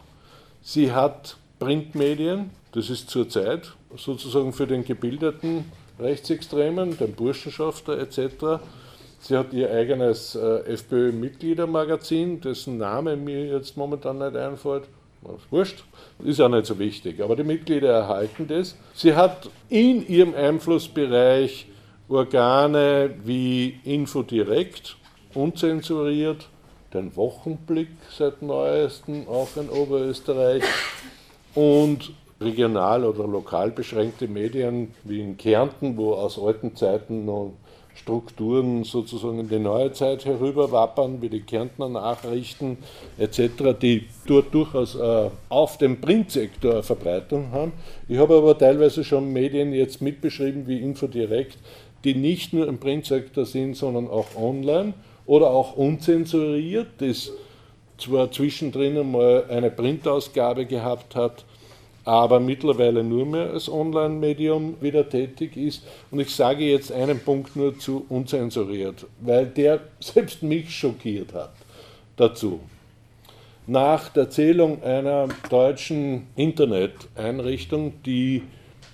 [0.60, 5.64] Sie hat Printmedien, das ist zurzeit sozusagen für den gebildeten
[5.98, 8.62] Rechtsextremen, den Burschenschafter etc.
[9.20, 14.84] Sie hat ihr eigenes äh, FPÖ-Mitgliedermagazin, dessen Name mir jetzt momentan nicht einfällt
[15.50, 15.84] wurscht,
[16.24, 18.76] ist ja nicht so wichtig, aber die Mitglieder erhalten das.
[18.94, 21.66] Sie hat in ihrem Einflussbereich
[22.08, 24.96] Organe wie Infodirekt,
[25.34, 26.48] unzensuriert,
[26.94, 30.62] den Wochenblick seit neuestem, auch in Oberösterreich,
[31.58, 37.54] und regional oder lokal beschränkte Medien wie in Kärnten, wo aus alten Zeiten noch
[37.96, 42.78] Strukturen sozusagen in die neue Zeit herüberwappern, wie die Kärntner Nachrichten
[43.18, 47.72] etc., die dort durchaus äh, auf dem Printsektor Verbreitung haben.
[48.06, 51.58] Ich habe aber teilweise schon Medien jetzt mitbeschrieben wie Infodirekt,
[52.04, 54.94] die nicht nur im Printsektor sind, sondern auch online
[55.26, 57.32] oder auch unzensuriert, das
[57.98, 61.44] zwar zwischendrin einmal eine Printausgabe gehabt hat,
[62.08, 65.82] aber mittlerweile nur mehr als Online-Medium wieder tätig ist.
[66.10, 71.52] Und ich sage jetzt einen Punkt nur zu unzensuriert, weil der selbst mich schockiert hat
[72.16, 72.60] dazu.
[73.66, 78.42] Nach der Zählung einer deutschen Internet-Einrichtung, die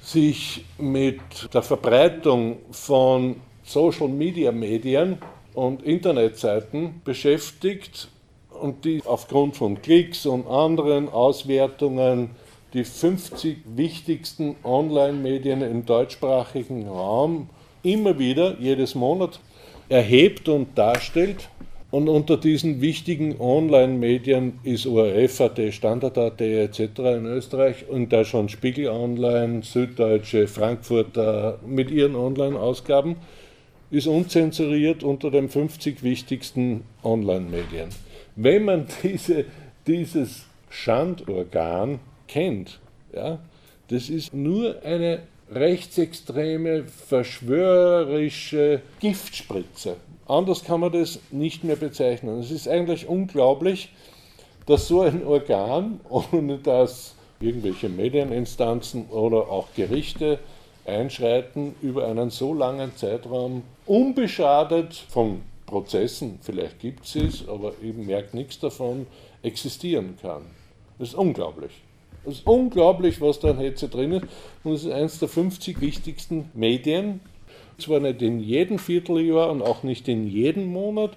[0.02, 1.20] sich mit
[1.54, 5.18] der Verbreitung von Social-Media-Medien
[5.54, 8.08] und Internetseiten beschäftigt
[8.50, 12.30] und die aufgrund von Klicks und anderen Auswertungen
[12.74, 17.48] die 50 wichtigsten Online-Medien im deutschsprachigen Raum
[17.82, 19.40] immer wieder jedes Monat
[19.88, 21.48] erhebt und darstellt.
[21.92, 26.80] Und unter diesen wichtigen Online-Medien ist ORF.at, Standard.at etc.
[26.98, 33.14] in Österreich und da schon Spiegel Online, Süddeutsche, Frankfurter mit ihren Online-Ausgaben,
[33.92, 37.90] ist unzensuriert unter den 50 wichtigsten Online-Medien.
[38.34, 39.44] Wenn man diese,
[39.86, 42.00] dieses Schandorgan
[42.34, 42.80] kennt.
[43.14, 43.38] Ja?
[43.88, 45.20] Das ist nur eine
[45.52, 49.96] rechtsextreme, verschwörerische Giftspritze.
[50.26, 52.40] Anders kann man das nicht mehr bezeichnen.
[52.40, 53.90] Es ist eigentlich unglaublich,
[54.66, 60.40] dass so ein Organ, ohne dass irgendwelche Medieninstanzen oder auch Gerichte
[60.86, 68.06] einschreiten, über einen so langen Zeitraum unbeschadet von Prozessen, vielleicht gibt es es, aber eben
[68.06, 69.06] merkt nichts davon,
[69.42, 70.42] existieren kann.
[70.98, 71.72] Das ist unglaublich.
[72.26, 74.24] Es ist unglaublich, was da an Hetze drin ist.
[74.62, 77.20] Und es ist eines der 50 wichtigsten Medien.
[77.78, 81.10] Zwar nicht in jedem Vierteljahr und auch nicht in jedem Monat,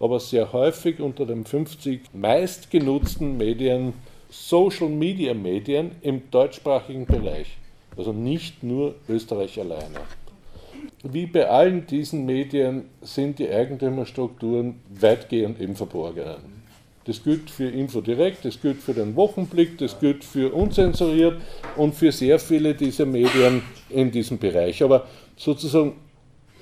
[0.00, 3.92] aber sehr häufig unter den 50 meistgenutzten Medien,
[4.28, 7.56] Social Media Medien im deutschsprachigen Bereich.
[7.96, 10.00] Also nicht nur Österreich alleine.
[11.02, 16.59] Wie bei allen diesen Medien sind die Eigentümerstrukturen weitgehend im Verborgenen.
[17.04, 21.40] Das gilt für Infodirekt, das gilt für den Wochenblick, das gilt für unzensuriert
[21.76, 24.82] und für sehr viele dieser Medien in diesem Bereich.
[24.82, 25.94] Aber sozusagen,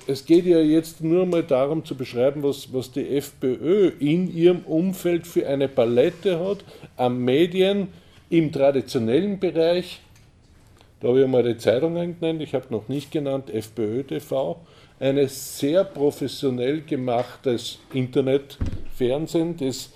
[0.07, 4.61] es geht ja jetzt nur mal darum zu beschreiben, was, was die FPÖ in ihrem
[4.61, 6.63] Umfeld für eine Palette hat
[6.95, 7.89] an Medien
[8.29, 9.99] im traditionellen Bereich.
[11.01, 14.59] Da habe ich mal die Zeitungen genannt, ich habe noch nicht genannt FPÖ TV.
[15.01, 19.91] Ein sehr professionell gemachtes Internetfernsehen, das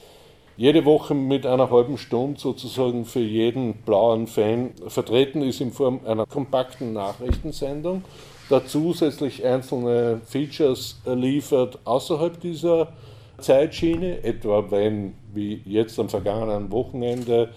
[0.63, 5.99] jede Woche mit einer halben Stunde sozusagen für jeden blauen Fan vertreten ist in Form
[6.05, 8.05] einer kompakten Nachrichtensendung,
[8.49, 12.93] da zusätzlich einzelne Features liefert außerhalb dieser
[13.39, 17.49] Zeitschiene, etwa wenn, wie jetzt am vergangenen Wochenende,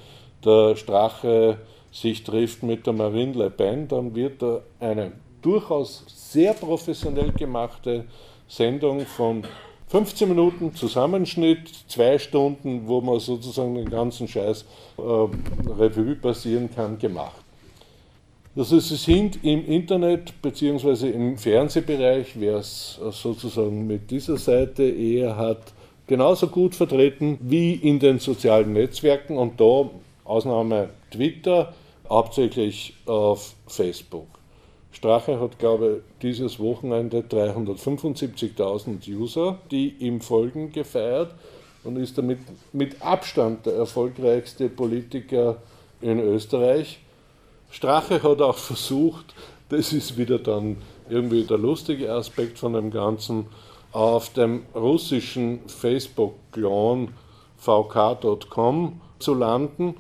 [0.45, 1.59] der Strache
[1.93, 8.07] sich trifft mit der Marine Le Pen, dann wird da eine durchaus sehr professionell gemachte
[8.49, 9.45] Sendung von
[9.89, 14.65] 15 Minuten Zusammenschnitt, zwei Stunden, wo man sozusagen den ganzen Scheiß
[14.99, 17.41] äh, Revue passieren kann, gemacht.
[18.57, 21.11] Das ist, Sie sind im Internet bzw.
[21.11, 25.75] im Fernsehbereich, wer es sozusagen mit dieser Seite eher hat,
[26.07, 29.91] genauso gut vertreten wie in den sozialen Netzwerken und da
[30.25, 31.75] Ausnahme Twitter,
[32.09, 34.36] hauptsächlich auf Facebook.
[34.97, 41.35] Strache hat, glaube ich, dieses Wochenende 375.000 User, die ihm folgen, gefeiert
[41.85, 42.39] und ist damit
[42.73, 45.59] mit Abstand der erfolgreichste Politiker
[46.01, 46.99] in Österreich.
[47.71, 49.35] Strache hat auch versucht,
[49.69, 50.79] das ist wieder dann
[51.11, 53.49] irgendwie der lustige Aspekt von dem Ganzen,
[53.93, 57.09] auf dem russischen Facebook-Clan
[57.59, 59.95] vk.com zu landen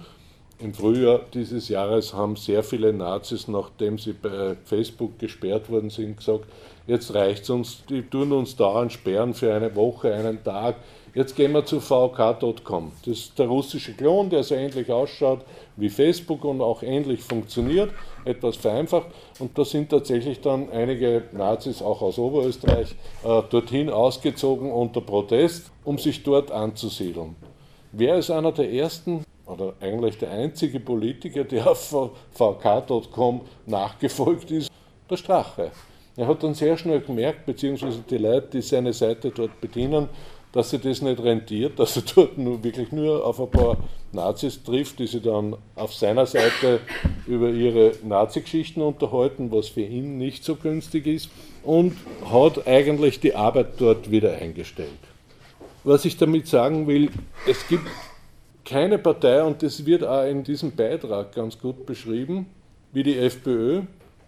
[0.58, 6.16] im Frühjahr dieses Jahres haben sehr viele Nazis, nachdem sie bei Facebook gesperrt worden sind,
[6.16, 6.46] gesagt,
[6.86, 10.76] jetzt reicht es uns, die tun uns dauernd sperren für eine Woche, einen Tag.
[11.14, 12.92] Jetzt gehen wir zu vk.com.
[13.04, 15.40] Das ist der russische Klon, der so ähnlich ausschaut
[15.76, 17.90] wie Facebook und auch ähnlich funktioniert,
[18.24, 19.08] etwas vereinfacht.
[19.38, 22.94] Und da sind tatsächlich dann einige Nazis, auch aus Oberösterreich,
[23.24, 27.36] äh, dorthin ausgezogen unter Protest, um sich dort anzusiedeln.
[27.92, 34.70] Wer ist einer der ersten oder eigentlich der einzige Politiker, der auf vk.com nachgefolgt ist,
[35.08, 35.70] der Strache.
[36.16, 40.08] Er hat dann sehr schnell gemerkt, beziehungsweise die Leute, die seine Seite dort bedienen,
[40.52, 43.76] dass sie das nicht rentiert, dass er dort nur, wirklich nur auf ein paar
[44.12, 46.80] Nazis trifft, die sich dann auf seiner Seite
[47.26, 51.28] über ihre Nazi-Geschichten unterhalten, was für ihn nicht so günstig ist,
[51.62, 51.94] und
[52.30, 54.88] hat eigentlich die Arbeit dort wieder eingestellt.
[55.84, 57.10] Was ich damit sagen will,
[57.46, 57.86] es gibt
[58.66, 62.46] keine Partei, und das wird auch in diesem Beitrag ganz gut beschrieben,
[62.92, 63.82] wie die FPÖ,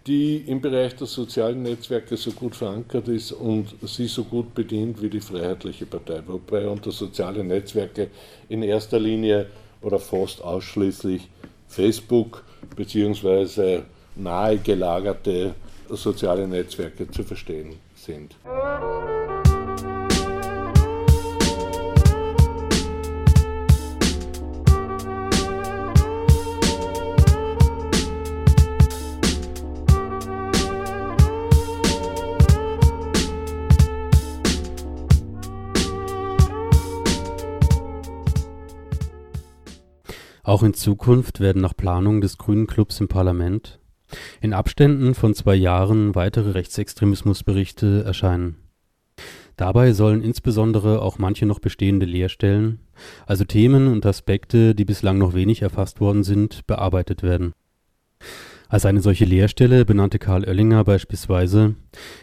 [0.07, 5.01] die im Bereich der sozialen Netzwerke so gut verankert ist und sie so gut bedient
[5.01, 6.21] wie die Freiheitliche Partei.
[6.25, 8.07] Wobei unter soziale Netzwerke
[8.47, 9.47] in erster Linie
[9.81, 11.27] oder fast ausschließlich
[11.67, 12.43] Facebook
[12.75, 13.81] bzw.
[14.15, 15.53] nahe gelagerte
[15.89, 18.35] soziale Netzwerke zu verstehen sind.
[40.49, 43.77] Auch in Zukunft werden nach Planung des Grünen Clubs im Parlament
[44.41, 48.55] in Abständen von zwei Jahren weitere Rechtsextremismusberichte erscheinen.
[49.57, 52.79] Dabei sollen insbesondere auch manche noch bestehende Leerstellen,
[53.27, 57.53] also Themen und Aspekte, die bislang noch wenig erfasst worden sind, bearbeitet werden
[58.69, 61.73] als eine solche Lehrstelle benannte Karl Oellinger beispielsweise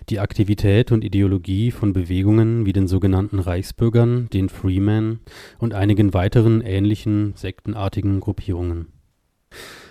[0.08, 5.18] die Aktivität und Ideologie von Bewegungen wie den sogenannten Reichsbürgern, den Freemen
[5.58, 8.86] und einigen weiteren ähnlichen sektenartigen Gruppierungen.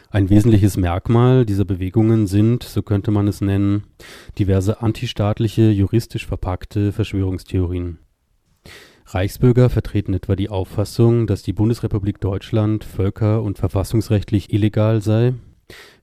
[0.10, 3.84] Ein wesentliches Merkmal dieser Bewegungen sind, so könnte man es nennen,
[4.40, 7.98] diverse antistaatliche, juristisch verpackte Verschwörungstheorien.
[9.08, 15.34] Reichsbürger vertreten etwa die Auffassung, dass die Bundesrepublik Deutschland völker- und verfassungsrechtlich illegal sei,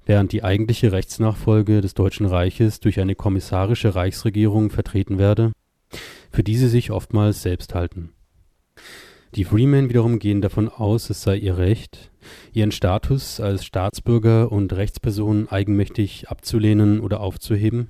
[0.05, 5.53] während die eigentliche Rechtsnachfolge des Deutschen Reiches durch eine kommissarische Reichsregierung vertreten werde,
[6.30, 8.12] für die sie sich oftmals selbst halten.
[9.34, 12.11] Die Freemen wiederum gehen davon aus, es sei ihr Recht,
[12.53, 17.88] ihren Status als Staatsbürger und Rechtsperson eigenmächtig abzulehnen oder aufzuheben,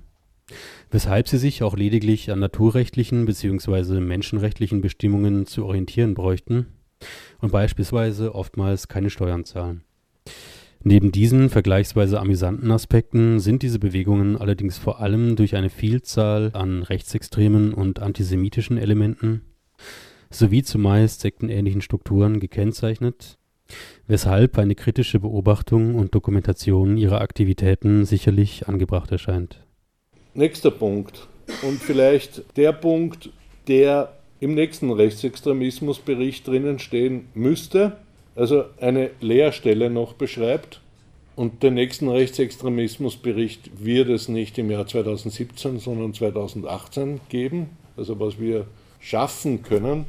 [0.92, 3.98] weshalb sie sich auch lediglich an naturrechtlichen bzw.
[3.98, 6.66] menschenrechtlichen Bestimmungen zu orientieren bräuchten
[7.40, 9.82] und beispielsweise oftmals keine Steuern zahlen.
[10.84, 16.82] Neben diesen vergleichsweise amüsanten Aspekten sind diese Bewegungen allerdings vor allem durch eine Vielzahl an
[16.82, 19.42] rechtsextremen und antisemitischen Elementen
[20.30, 23.38] sowie zumeist sektenähnlichen Strukturen gekennzeichnet,
[24.06, 29.64] weshalb eine kritische Beobachtung und Dokumentation ihrer Aktivitäten sicherlich angebracht erscheint.
[30.34, 31.28] Nächster Punkt
[31.62, 33.30] und vielleicht der Punkt,
[33.68, 37.98] der im nächsten Rechtsextremismusbericht drinnen stehen müsste,
[38.34, 40.80] also eine Leerstelle noch beschreibt.
[41.34, 47.70] Und den nächsten Rechtsextremismusbericht wird es nicht im Jahr 2017, sondern 2018 geben.
[47.96, 48.66] Also was wir
[49.00, 50.04] schaffen können,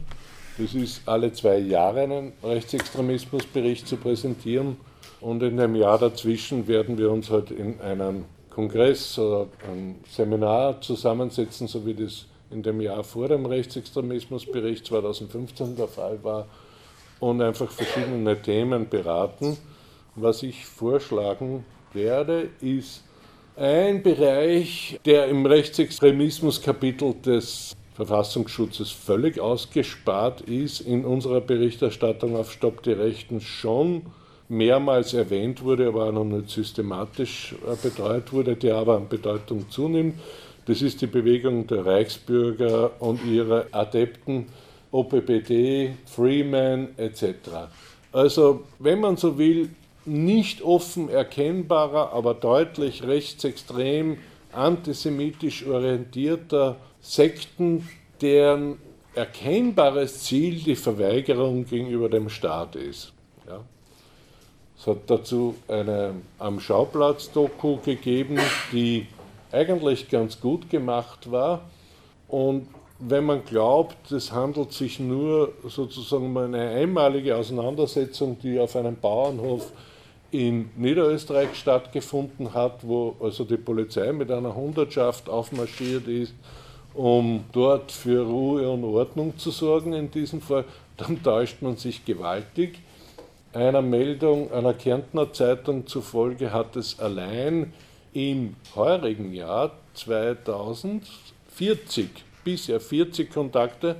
[0.57, 4.77] das ist alle zwei Jahre einen Rechtsextremismusbericht zu präsentieren.
[5.19, 10.81] Und in dem Jahr dazwischen werden wir uns halt in einem Kongress oder einem Seminar
[10.81, 16.47] zusammensetzen, so wie das in dem Jahr vor dem Rechtsextremismusbericht 2015 der Fall war,
[17.23, 19.57] und einfach verschiedene Themen beraten.
[20.15, 23.03] Was ich vorschlagen werde, ist
[23.55, 32.83] ein Bereich, der im Rechtsextremismuskapitel des Verfassungsschutzes völlig ausgespart ist, in unserer Berichterstattung auf Stopp
[32.83, 34.01] die Rechten schon
[34.49, 39.69] mehrmals erwähnt wurde, aber auch noch nicht systematisch äh, betreut wurde, der aber an Bedeutung
[39.69, 40.19] zunimmt.
[40.65, 44.47] Das ist die Bewegung der Reichsbürger und ihrer Adepten,
[44.93, 47.67] OPPD, Freeman etc.
[48.13, 49.69] Also, wenn man so will,
[50.05, 54.17] nicht offen erkennbarer, aber deutlich rechtsextrem,
[54.51, 57.89] antisemitisch orientierter Sekten,
[58.21, 58.77] deren
[59.15, 63.13] erkennbares Ziel die Verweigerung gegenüber dem Staat ist.
[63.47, 63.61] Ja.
[64.77, 68.39] Es hat dazu eine am Schauplatz-Doku gegeben,
[68.71, 69.07] die
[69.51, 71.61] eigentlich ganz gut gemacht war.
[72.27, 72.67] Und
[72.99, 78.95] wenn man glaubt, es handelt sich nur sozusagen um eine einmalige Auseinandersetzung, die auf einem
[78.95, 79.71] Bauernhof
[80.31, 86.33] in Niederösterreich stattgefunden hat, wo also die Polizei mit einer Hundertschaft aufmarschiert ist
[86.93, 90.65] um dort für Ruhe und Ordnung zu sorgen in diesem Fall,
[90.97, 92.79] dann täuscht man sich gewaltig.
[93.53, 97.71] Einer Meldung einer Kärntner Zeitung zufolge hat es allein
[98.13, 102.09] im heurigen Jahr 2040
[102.43, 103.97] bisher 40 Kontakte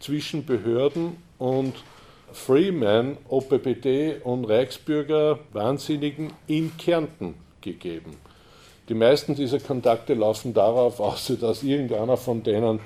[0.00, 1.74] zwischen Behörden und
[2.32, 8.16] Freeman, OPPD und Reichsbürger Wahnsinnigen in Kärnten gegeben.
[8.88, 12.80] Die meisten dieser Kontakte laufen darauf aus, dass irgendeiner von denen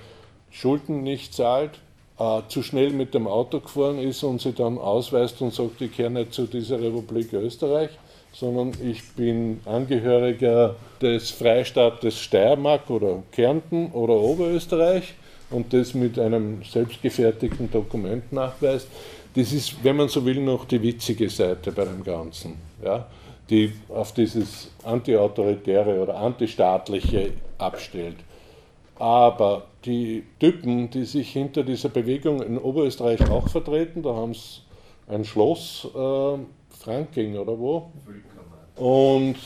[0.50, 1.80] Schulden nicht zahlt,
[2.18, 5.92] äh, zu schnell mit dem Auto gefahren ist und sie dann ausweist und sagt, ich
[5.92, 7.90] kehre nicht zu dieser Republik Österreich,
[8.32, 15.14] sondern ich bin Angehöriger des Freistaates Steiermark oder Kärnten oder Oberösterreich
[15.50, 18.88] und das mit einem selbstgefertigten Dokument nachweist.
[19.34, 22.56] Das ist, wenn man so will, noch die witzige Seite bei dem Ganzen.
[22.84, 23.06] Ja?
[23.50, 28.16] die auf dieses antiautoritäre oder antistaatliche abstellt.
[28.98, 34.60] Aber die Typen, die sich hinter dieser Bewegung in Oberösterreich auch vertreten, da haben sie
[35.08, 36.38] ein Schloss, äh,
[36.80, 37.90] Franking oder wo?
[38.76, 39.36] Und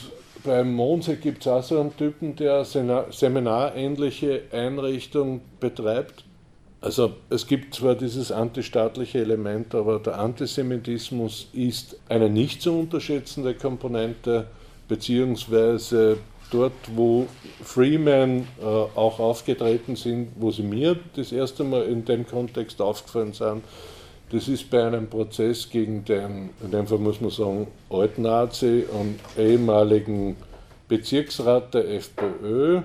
[0.45, 6.25] beim Monse gibt es auch so einen Typen, der seminarähnliche Einrichtung betreibt.
[6.81, 13.55] Also es gibt zwar dieses antistaatliche Element, aber der Antisemitismus ist eine nicht zu unterschätzende
[13.55, 14.47] Komponente,
[14.87, 16.19] beziehungsweise
[16.51, 17.27] dort, wo
[17.63, 23.33] Freeman äh, auch aufgetreten sind, wo sie mir das erste Mal in dem Kontext aufgefallen
[23.33, 23.63] sind,
[24.31, 29.21] das ist bei einem Prozess gegen den, in dem Fall muss man sagen, Altnazi und
[29.39, 30.37] ehemaligen
[30.89, 32.83] Bezirksrat der FPÖ,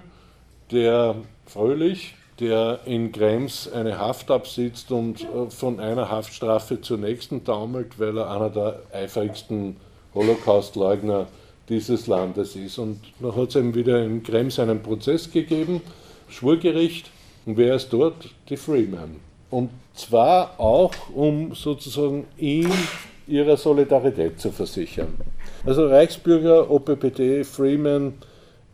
[0.71, 1.15] der
[1.45, 7.99] Fröhlich, der in Krems eine Haft absitzt und äh, von einer Haftstrafe zur nächsten taumelt,
[7.99, 9.75] weil er einer der eifrigsten
[10.13, 11.27] Holocaust-Leugner
[11.67, 12.77] dieses Landes ist.
[12.77, 15.81] Und dann hat es eben wieder in Krems einen Prozess gegeben,
[16.29, 17.09] Schwurgericht,
[17.45, 18.29] und wer ist dort?
[18.49, 19.15] Die Freeman.
[19.49, 22.71] Und zwar auch, um sozusagen ihm
[23.27, 25.13] ihrer Solidarität zu versichern.
[25.65, 28.13] Also Reichsbürger, OPPD, Freeman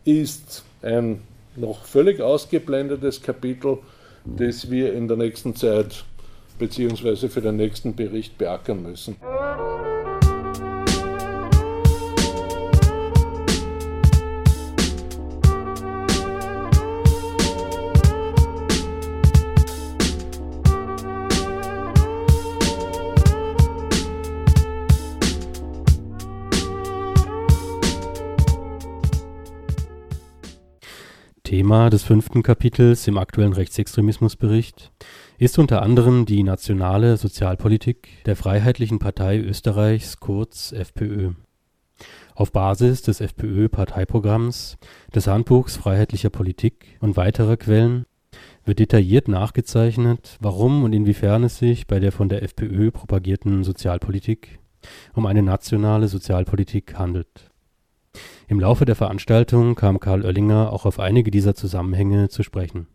[0.04, 1.20] ist ein
[1.56, 3.78] noch völlig ausgeblendetes Kapitel,
[4.24, 6.04] das wir in der nächsten Zeit
[6.58, 7.28] bzw.
[7.28, 9.16] für den nächsten Bericht beackern müssen.
[31.56, 34.92] Thema des fünften Kapitels im aktuellen Rechtsextremismusbericht
[35.38, 41.30] ist unter anderem die nationale Sozialpolitik der Freiheitlichen Partei Österreichs, kurz FPÖ.
[42.34, 44.76] Auf Basis des FPÖ-Parteiprogramms,
[45.14, 48.04] des Handbuchs Freiheitlicher Politik und weiterer Quellen
[48.66, 54.58] wird detailliert nachgezeichnet, warum und inwiefern es sich bei der von der FPÖ propagierten Sozialpolitik
[55.14, 57.50] um eine nationale Sozialpolitik handelt
[58.48, 62.86] im Laufe der Veranstaltung kam Karl Oellinger auch auf einige dieser Zusammenhänge zu sprechen.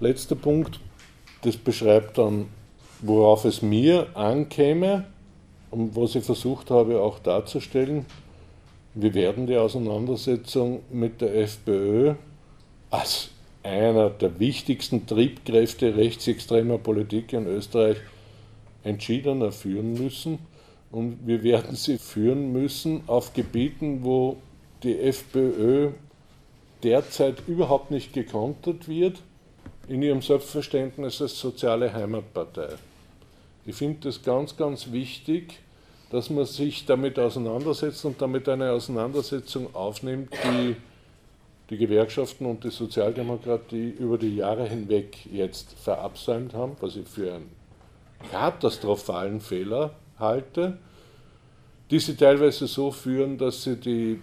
[0.00, 0.80] Letzter Punkt,
[1.42, 2.46] das beschreibt dann,
[3.00, 5.04] worauf es mir ankäme
[5.70, 8.06] und was ich versucht habe auch darzustellen.
[8.94, 12.14] Wir werden die Auseinandersetzung mit der FPÖ
[12.90, 13.30] als
[13.64, 17.96] einer der wichtigsten Triebkräfte rechtsextremer Politik in Österreich
[18.84, 20.38] entschiedener führen müssen.
[20.92, 24.36] Und wir werden sie führen müssen auf Gebieten, wo
[24.84, 25.90] die FPÖ
[26.82, 29.20] derzeit überhaupt nicht gekontert wird
[29.88, 32.68] in ihrem Selbstverständnis als soziale Heimatpartei.
[33.66, 35.58] Ich finde es ganz, ganz wichtig,
[36.10, 40.76] dass man sich damit auseinandersetzt und damit eine Auseinandersetzung aufnimmt, die
[41.70, 47.34] die Gewerkschaften und die Sozialdemokratie über die Jahre hinweg jetzt verabsäumt haben, was ich für
[47.34, 47.50] einen
[48.30, 50.78] katastrophalen Fehler halte,
[51.90, 54.20] die sie teilweise so führen, dass sie die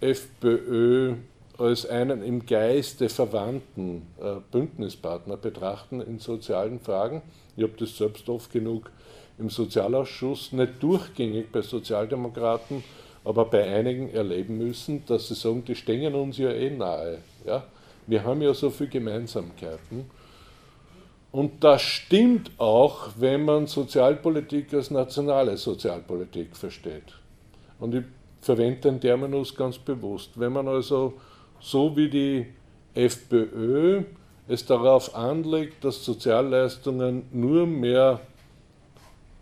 [0.00, 1.14] FPÖ
[1.58, 7.22] als einen im Geiste verwandten äh, Bündnispartner betrachten in sozialen Fragen.
[7.56, 8.90] Ich habe das selbst oft genug
[9.38, 12.84] im Sozialausschuss, nicht durchgängig bei Sozialdemokraten,
[13.24, 17.18] aber bei einigen erleben müssen, dass sie sagen, die stehen uns ja eh nahe.
[17.44, 17.64] Ja?
[18.06, 20.10] Wir haben ja so viele Gemeinsamkeiten.
[21.30, 27.12] Und das stimmt auch, wenn man Sozialpolitik als nationale Sozialpolitik versteht.
[27.78, 28.04] Und ich
[28.40, 30.30] verwende den Terminus ganz bewusst.
[30.36, 31.14] Wenn man also
[31.60, 32.46] so wie die
[32.94, 34.04] FPÖ
[34.48, 38.20] es darauf anlegt, dass Sozialleistungen nur mehr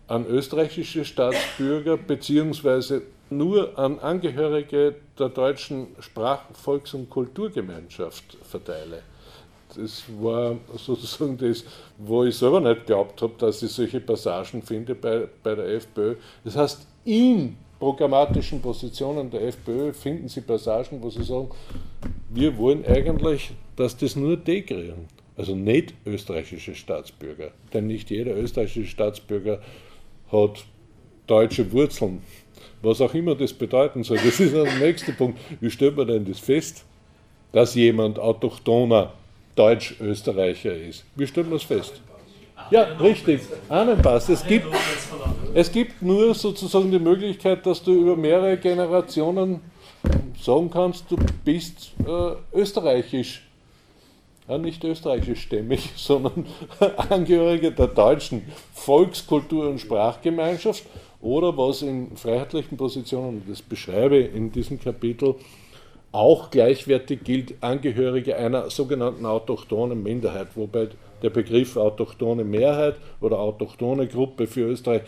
[0.07, 3.01] an österreichische Staatsbürger bzw.
[3.29, 9.01] nur an Angehörige der deutschen Sprach-, Volks- und Kulturgemeinschaft verteile.
[9.75, 11.65] Das war sozusagen das,
[11.97, 16.15] wo ich selber nicht geglaubt habe, dass ich solche Passagen finde bei, bei der FPÖ.
[16.45, 21.49] Das heißt, in programmatischen Positionen der FPÖ finden Sie Passagen, wo Sie sagen,
[22.29, 25.07] wir wollen eigentlich, dass das nur die kriegen.
[25.35, 27.51] Also nicht österreichische Staatsbürger.
[27.71, 29.61] Denn nicht jeder österreichische Staatsbürger
[30.31, 30.65] hat
[31.27, 32.23] deutsche Wurzeln.
[32.81, 34.17] Was auch immer das bedeuten soll.
[34.17, 35.39] Das ist der nächste Punkt.
[35.61, 36.85] Wie stellt man denn das fest,
[37.51, 39.13] dass jemand autochthoner
[39.55, 41.05] Deutsch-Österreicher ist?
[41.15, 42.01] Wie stellt man das fest?
[42.69, 43.41] Ja, richtig.
[43.69, 44.29] Ahnenpass.
[44.29, 44.67] Es gibt,
[45.53, 49.61] es gibt nur sozusagen die Möglichkeit, dass du über mehrere Generationen
[50.41, 53.43] sagen kannst, du bist äh, österreichisch.
[54.47, 56.45] Ja, nicht österreichischstämmig, sondern
[57.09, 58.43] Angehörige der deutschen
[58.73, 60.83] Volkskultur- und Sprachgemeinschaft
[61.21, 65.35] oder was in freiheitlichen Positionen, das beschreibe in diesem Kapitel,
[66.11, 70.89] auch gleichwertig gilt, Angehörige einer sogenannten autochthonen Minderheit, wobei
[71.21, 75.01] der Begriff autochtone Mehrheit oder autochtone Gruppe für Österreich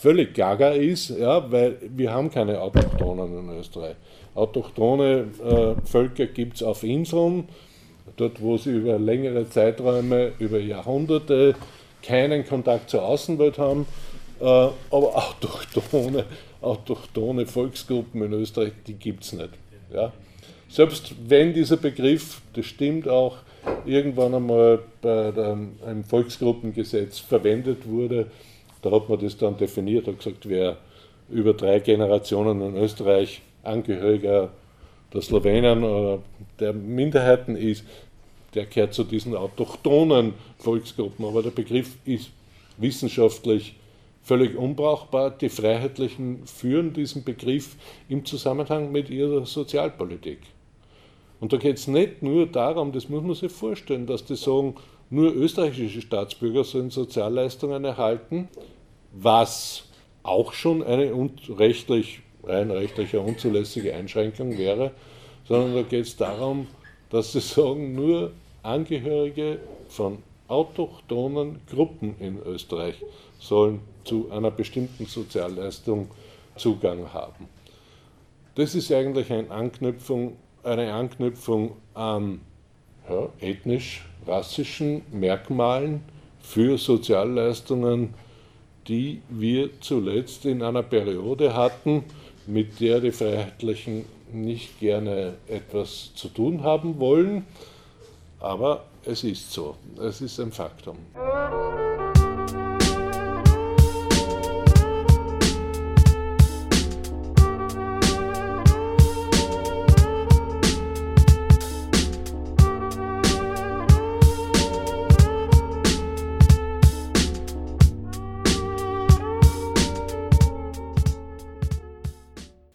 [0.00, 3.96] völlig gaga ist, ja, weil wir haben keine Autochtonen in Österreich.
[4.34, 7.48] Autochtone äh, Völker gibt es auf Inseln,
[8.16, 11.54] dort wo sie über längere Zeiträume, über Jahrhunderte
[12.02, 13.86] keinen Kontakt zur Außenwelt haben,
[14.40, 16.24] äh, aber autochtone,
[16.60, 19.50] autochtone Volksgruppen in Österreich, die gibt es nicht.
[19.92, 20.12] Ja.
[20.68, 23.38] Selbst wenn dieser Begriff, das stimmt auch,
[23.84, 25.32] irgendwann einmal bei
[25.86, 28.30] einem Volksgruppengesetz verwendet wurde,
[28.82, 30.76] da hat man das dann definiert und gesagt, wer
[31.30, 34.50] über drei Generationen in Österreich Angehöriger
[35.12, 36.22] der Slowenen oder
[36.60, 37.84] der Minderheiten ist,
[38.54, 41.24] der gehört zu diesen autochthonen Volksgruppen.
[41.24, 42.30] Aber der Begriff ist
[42.76, 43.74] wissenschaftlich
[44.22, 45.30] völlig unbrauchbar.
[45.30, 47.76] Die Freiheitlichen führen diesen Begriff
[48.08, 50.38] im Zusammenhang mit ihrer Sozialpolitik.
[51.40, 54.74] Und da geht es nicht nur darum, das muss man sich vorstellen, dass die sagen,
[55.10, 58.48] nur österreichische Staatsbürger sollen Sozialleistungen erhalten,
[59.12, 59.84] was
[60.22, 61.12] auch schon eine
[61.48, 64.92] rechtlich rein rechtlicher unzulässige Einschränkung wäre,
[65.46, 66.66] sondern da geht es darum,
[67.10, 68.32] dass sie sagen, nur
[68.62, 70.18] Angehörige von
[70.48, 72.96] autochthonen Gruppen in Österreich
[73.38, 76.08] sollen zu einer bestimmten Sozialleistung
[76.56, 77.48] Zugang haben.
[78.54, 80.36] Das ist eigentlich eine Anknüpfung,
[80.68, 82.40] eine Anknüpfung an
[83.08, 86.02] ja, ethnisch-rassischen Merkmalen
[86.40, 88.14] für Sozialleistungen,
[88.86, 92.04] die wir zuletzt in einer Periode hatten,
[92.46, 97.44] mit der die Freiheitlichen nicht gerne etwas zu tun haben wollen.
[98.40, 100.96] Aber es ist so, es ist ein Faktum.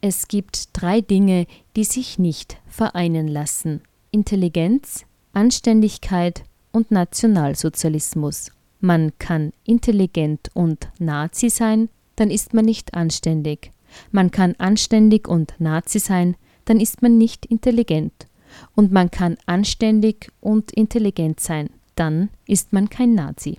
[0.06, 1.48] Es gibt drei Dinge,
[1.78, 3.80] die sich nicht vereinen lassen.
[4.12, 6.44] Intelligenz, Anständigkeit
[6.74, 8.52] und Nationalsozialismus.
[8.82, 11.88] Man kann intelligent und Nazi sein,
[12.18, 13.72] dann ist man nicht anständig.
[14.12, 16.36] Man kann anständig und Nazi sein,
[16.66, 18.28] dann ist man nicht intelligent.
[18.76, 23.58] Und man kann anständig und intelligent sein, dann ist man kein Nazi.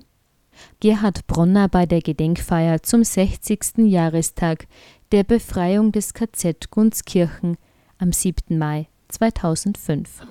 [0.80, 3.78] Gerhard Bronner bei der Gedenkfeier zum 60.
[3.78, 4.66] Jahrestag
[5.12, 7.56] der Befreiung des KZ Gunskirchen
[7.98, 8.58] am 7.
[8.58, 10.22] Mai 2005.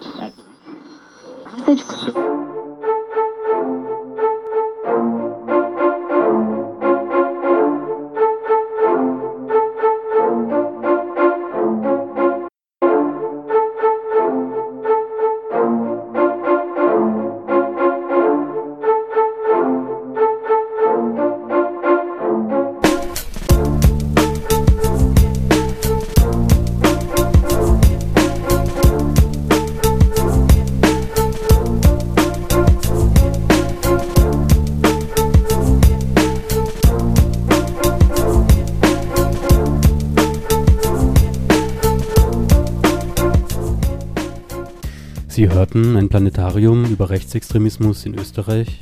[46.13, 48.81] Planetarium über Rechtsextremismus in Österreich,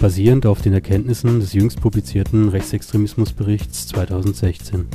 [0.00, 4.86] basierend auf den Erkenntnissen des jüngst publizierten Rechtsextremismusberichts 2016.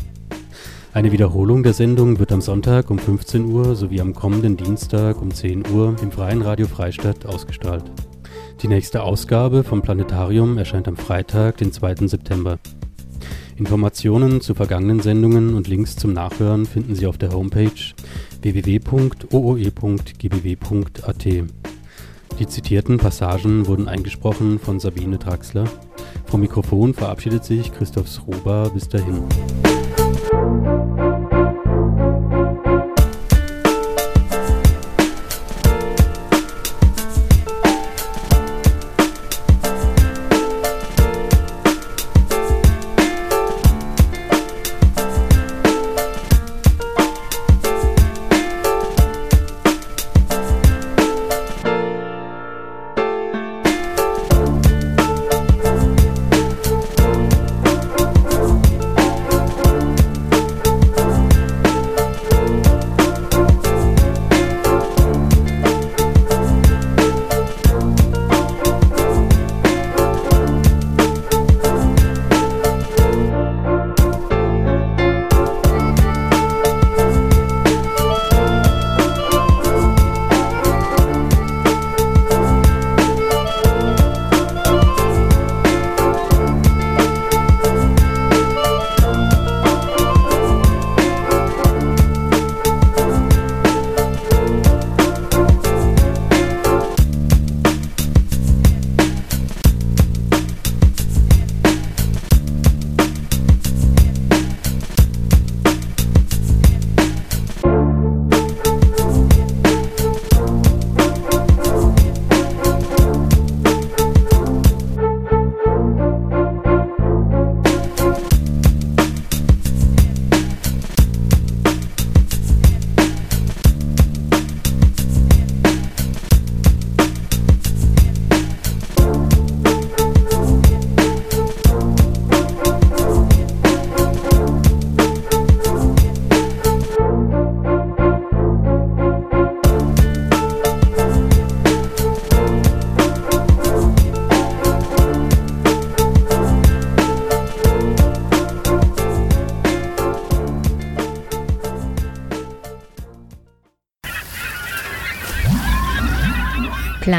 [0.91, 5.31] Eine Wiederholung der Sendung wird am Sonntag um 15 Uhr sowie am kommenden Dienstag um
[5.31, 7.83] 10 Uhr im Freien Radio Freistadt ausgestrahlt.
[8.63, 12.07] Die nächste Ausgabe vom Planetarium erscheint am Freitag, den 2.
[12.07, 12.57] September.
[13.55, 17.69] Informationen zu vergangenen Sendungen und Links zum Nachhören finden Sie auf der Homepage
[18.41, 20.01] www.ooe.gbw.at.
[22.39, 25.65] Die zitierten Passagen wurden eingesprochen von Sabine Draxler.
[26.25, 28.69] Vom Mikrofon verabschiedet sich Christoph Sroba.
[28.69, 29.23] Bis dahin.